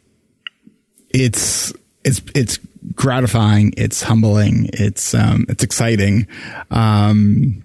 [1.11, 1.72] it's
[2.05, 2.59] it's it's
[2.95, 6.26] gratifying, it's humbling, it's um it's exciting.
[6.70, 7.62] Um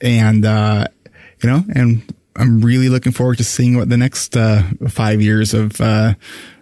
[0.00, 0.86] and uh,
[1.42, 2.02] you know, and
[2.38, 6.14] I'm really looking forward to seeing what the next uh, five years of uh,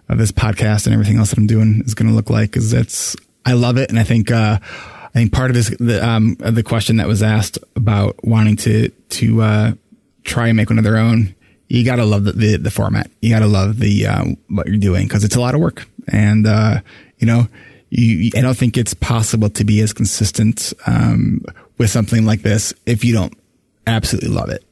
[0.09, 2.51] of this podcast and everything else that I'm doing is going to look like.
[2.51, 3.15] Because it's
[3.45, 6.63] I love it, and I think uh, I think part of this the um, the
[6.63, 9.73] question that was asked about wanting to to uh,
[10.23, 11.35] try and make one of their own.
[11.69, 13.11] You gotta love the, the, the format.
[13.21, 16.47] You gotta love the uh, what you're doing because it's a lot of work, and
[16.47, 16.79] uh,
[17.17, 17.47] you know,
[17.89, 21.43] you, I don't think it's possible to be as consistent um,
[21.77, 23.33] with something like this if you don't
[23.85, 24.63] absolutely love it.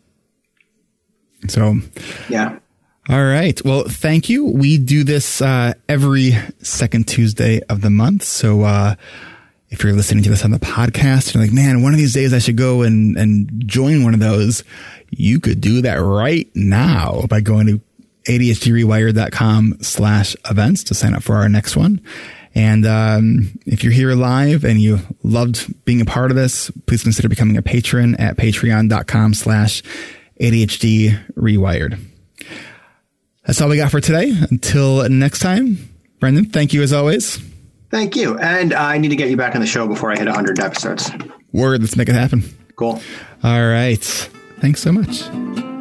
[1.49, 1.75] So,
[2.29, 2.59] yeah.
[3.07, 3.63] All right.
[3.63, 4.45] Well, thank you.
[4.45, 6.31] We do this uh, every
[6.61, 8.23] second Tuesday of the month.
[8.23, 8.95] So, uh,
[9.69, 12.33] if you're listening to this on the podcast, you're like, man, one of these days
[12.33, 14.63] I should go and, and join one of those.
[15.09, 17.81] You could do that right now by going to
[18.25, 22.01] ADHDrewired.com slash events to sign up for our next one.
[22.53, 27.03] And um, if you're here live and you loved being a part of this, please
[27.03, 29.83] consider becoming a patron at patreon.com slash
[30.39, 31.99] ADHD rewired.
[33.45, 34.33] That's all we got for today.
[34.49, 37.39] Until next time, Brendan, thank you as always.
[37.91, 38.37] Thank you.
[38.39, 41.11] And I need to get you back on the show before I hit 100 episodes.
[41.53, 42.43] Word, let's make it happen.
[42.75, 43.01] Cool.
[43.43, 44.03] All right.
[44.59, 45.74] Thanks so much.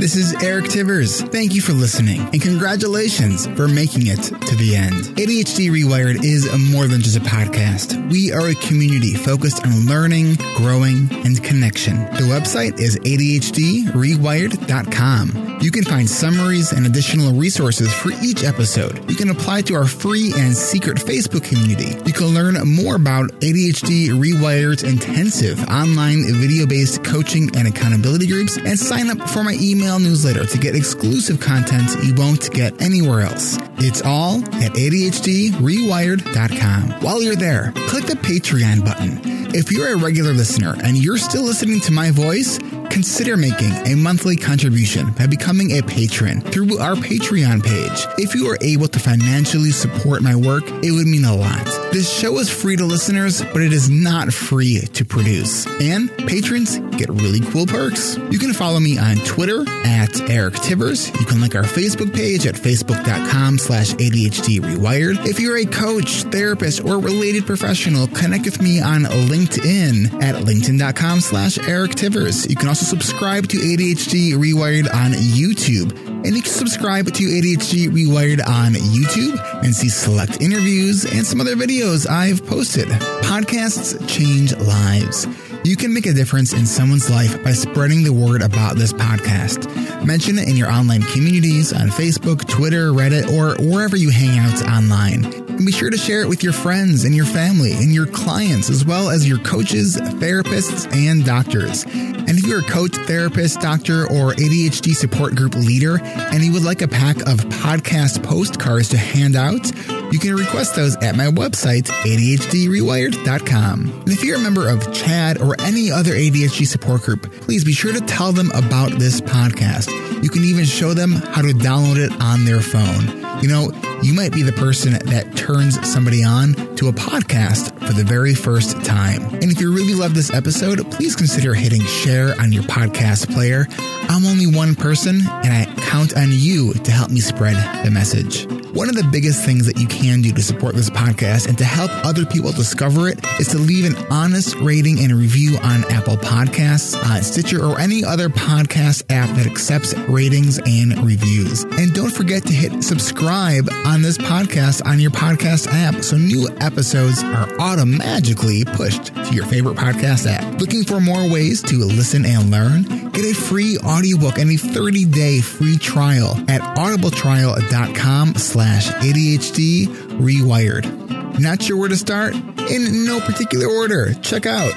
[0.00, 1.30] This is Eric Tivers.
[1.30, 4.94] Thank you for listening and congratulations for making it to the end.
[5.18, 8.10] ADHD Rewired is more than just a podcast.
[8.10, 11.96] We are a community focused on learning, growing, and connection.
[11.96, 15.58] The website is ADHDrewired.com.
[15.60, 19.10] You can find summaries and additional resources for each episode.
[19.10, 21.98] You can apply to our free and secret Facebook community.
[22.06, 28.56] You can learn more about ADHD Rewired's intensive online video based coaching and accountability groups
[28.56, 33.22] and sign up for my email newsletter to get exclusive content you won't get anywhere
[33.22, 33.58] else.
[33.78, 37.00] It's all at ADHDrewired.com.
[37.00, 39.20] While you're there, click the Patreon button.
[39.54, 42.58] If you're a regular listener and you're still listening to my voice,
[42.90, 48.06] consider making a monthly contribution by becoming a patron through our Patreon page.
[48.18, 51.64] If you are able to financially support my work, it would mean a lot.
[51.92, 55.66] This show is free to listeners, but it is not free to produce.
[55.80, 58.16] And patrons get really cool perks.
[58.30, 61.08] You can follow me on Twitter at Eric Tivers.
[61.18, 65.26] You can like our Facebook page at facebook.com slash ADHD Rewired.
[65.26, 71.20] If you're a coach, therapist, or related professional, connect with me on LinkedIn at linkedin.com
[71.20, 72.48] slash Eric Tivers.
[72.48, 75.96] You can also subscribe to ADHD Rewired on YouTube.
[76.06, 81.40] And you can subscribe to ADHD Rewired on YouTube and see select interviews and some
[81.40, 82.88] other videos I've posted.
[83.22, 85.26] Podcasts change lives.
[85.64, 89.66] You can make a difference in someone's life by spreading the word about this podcast.
[90.04, 94.66] Mention it in your online communities on Facebook, Twitter, Reddit, or wherever you hang out
[94.66, 95.49] online.
[95.60, 98.70] And be sure to share it with your friends and your family and your clients,
[98.70, 101.84] as well as your coaches, therapists, and doctors.
[101.84, 106.64] And if you're a coach, therapist, doctor, or ADHD support group leader, and you would
[106.64, 109.70] like a pack of podcast postcards to hand out,
[110.10, 113.80] you can request those at my website, ADHDrewired.com.
[113.80, 117.74] And if you're a member of CHADD or any other ADHD support group, please be
[117.74, 119.90] sure to tell them about this podcast.
[120.22, 123.42] You can even show them how to download it on their phone.
[123.42, 127.92] You know, you might be the person that turns somebody on to a podcast for
[127.92, 129.22] the very first time.
[129.22, 133.66] And if you really love this episode, please consider hitting share on your podcast player.
[134.08, 138.46] I'm only one person, and I count on you to help me spread the message.
[138.74, 141.64] One of the biggest things that you can do to support this podcast and to
[141.64, 146.16] help other people discover it is to leave an honest rating and review on Apple
[146.16, 151.64] Podcasts, uh, Stitcher, or any other podcast app that accepts ratings and reviews.
[151.64, 156.48] And don't forget to hit subscribe on this podcast on your podcast app so new
[156.60, 160.60] episodes are automatically pushed to your favorite podcast app.
[160.60, 162.82] Looking for more ways to listen and learn?
[163.10, 169.86] Get a free audiobook and a 30-day free trial at audibletrial.com slash ADHD
[170.20, 171.40] rewired.
[171.40, 172.34] Not sure where to start?
[172.34, 174.14] In no particular order.
[174.22, 174.72] Check out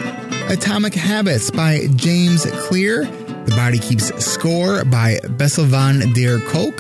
[0.52, 6.78] Atomic Habits by James Clear, The Body Keeps Score by Bessel van der Kolk,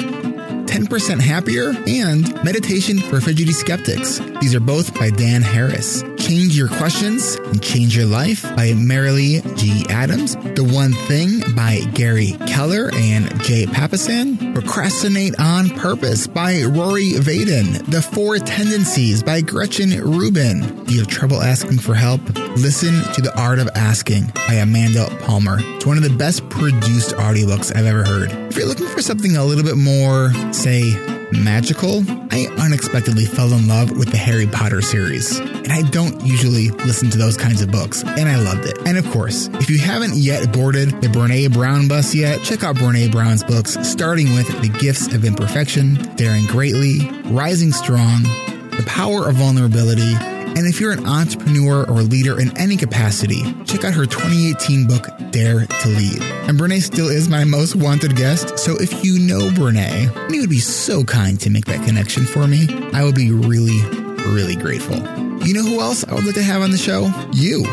[0.74, 4.18] 10% Happier, and Meditation for Fidgety Skeptics.
[4.42, 6.02] These are both by Dan Harris.
[6.24, 9.86] Change Your Questions and Change Your Life by Marilee G.
[9.90, 10.38] Adams.
[10.56, 14.54] The One Thing by Gary Keller and Jay Papasan.
[14.54, 17.92] Procrastinate on Purpose by Rory Vaden.
[17.92, 20.86] The Four Tendencies by Gretchen Rubin.
[20.86, 22.22] Do you have trouble asking for help?
[22.56, 25.58] Listen to The Art of Asking by Amanda Palmer.
[25.60, 28.32] It's one of the best produced audiobooks I've ever heard.
[28.32, 30.94] If you're looking for something a little bit more, say,
[31.34, 35.42] magical, I unexpectedly fell in love with the Harry Potter series.
[35.64, 38.78] And I don't usually listen to those kinds of books, and I loved it.
[38.86, 42.76] And of course, if you haven't yet boarded the Brene Brown bus yet, check out
[42.76, 49.30] Brene Brown's books, starting with The Gifts of Imperfection, Daring Greatly, Rising Strong, The Power
[49.30, 50.16] of Vulnerability,
[50.56, 55.08] and if you're an entrepreneur or leader in any capacity, check out her 2018 book,
[55.32, 56.22] Dare to Lead.
[56.48, 60.42] And Brene still is my most wanted guest, so if you know Brene, and you
[60.42, 63.82] would be so kind to make that connection for me, I would be really,
[64.28, 65.23] really grateful.
[65.46, 67.12] You know who else I would like to have on the show?
[67.34, 67.66] You.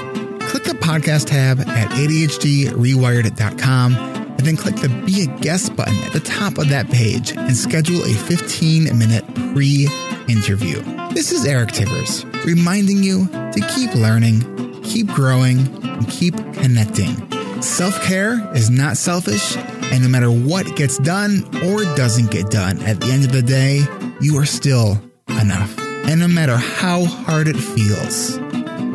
[0.49, 6.13] Click the podcast tab at ADHDrewired.com and then click the Be a Guest button at
[6.13, 9.87] the top of that page and schedule a 15 minute pre
[10.29, 10.83] interview.
[11.15, 17.31] This is Eric Tivers reminding you to keep learning, keep growing, and keep connecting.
[17.63, 22.83] Self care is not selfish, and no matter what gets done or doesn't get done,
[22.83, 23.85] at the end of the day,
[24.21, 25.01] you are still
[25.41, 25.80] enough.
[26.09, 28.39] And no matter how hard it feels,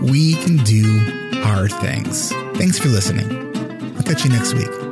[0.02, 1.00] we can do
[1.42, 2.32] hard things.
[2.58, 3.96] Thanks for listening.
[3.96, 4.85] I'll catch you next week.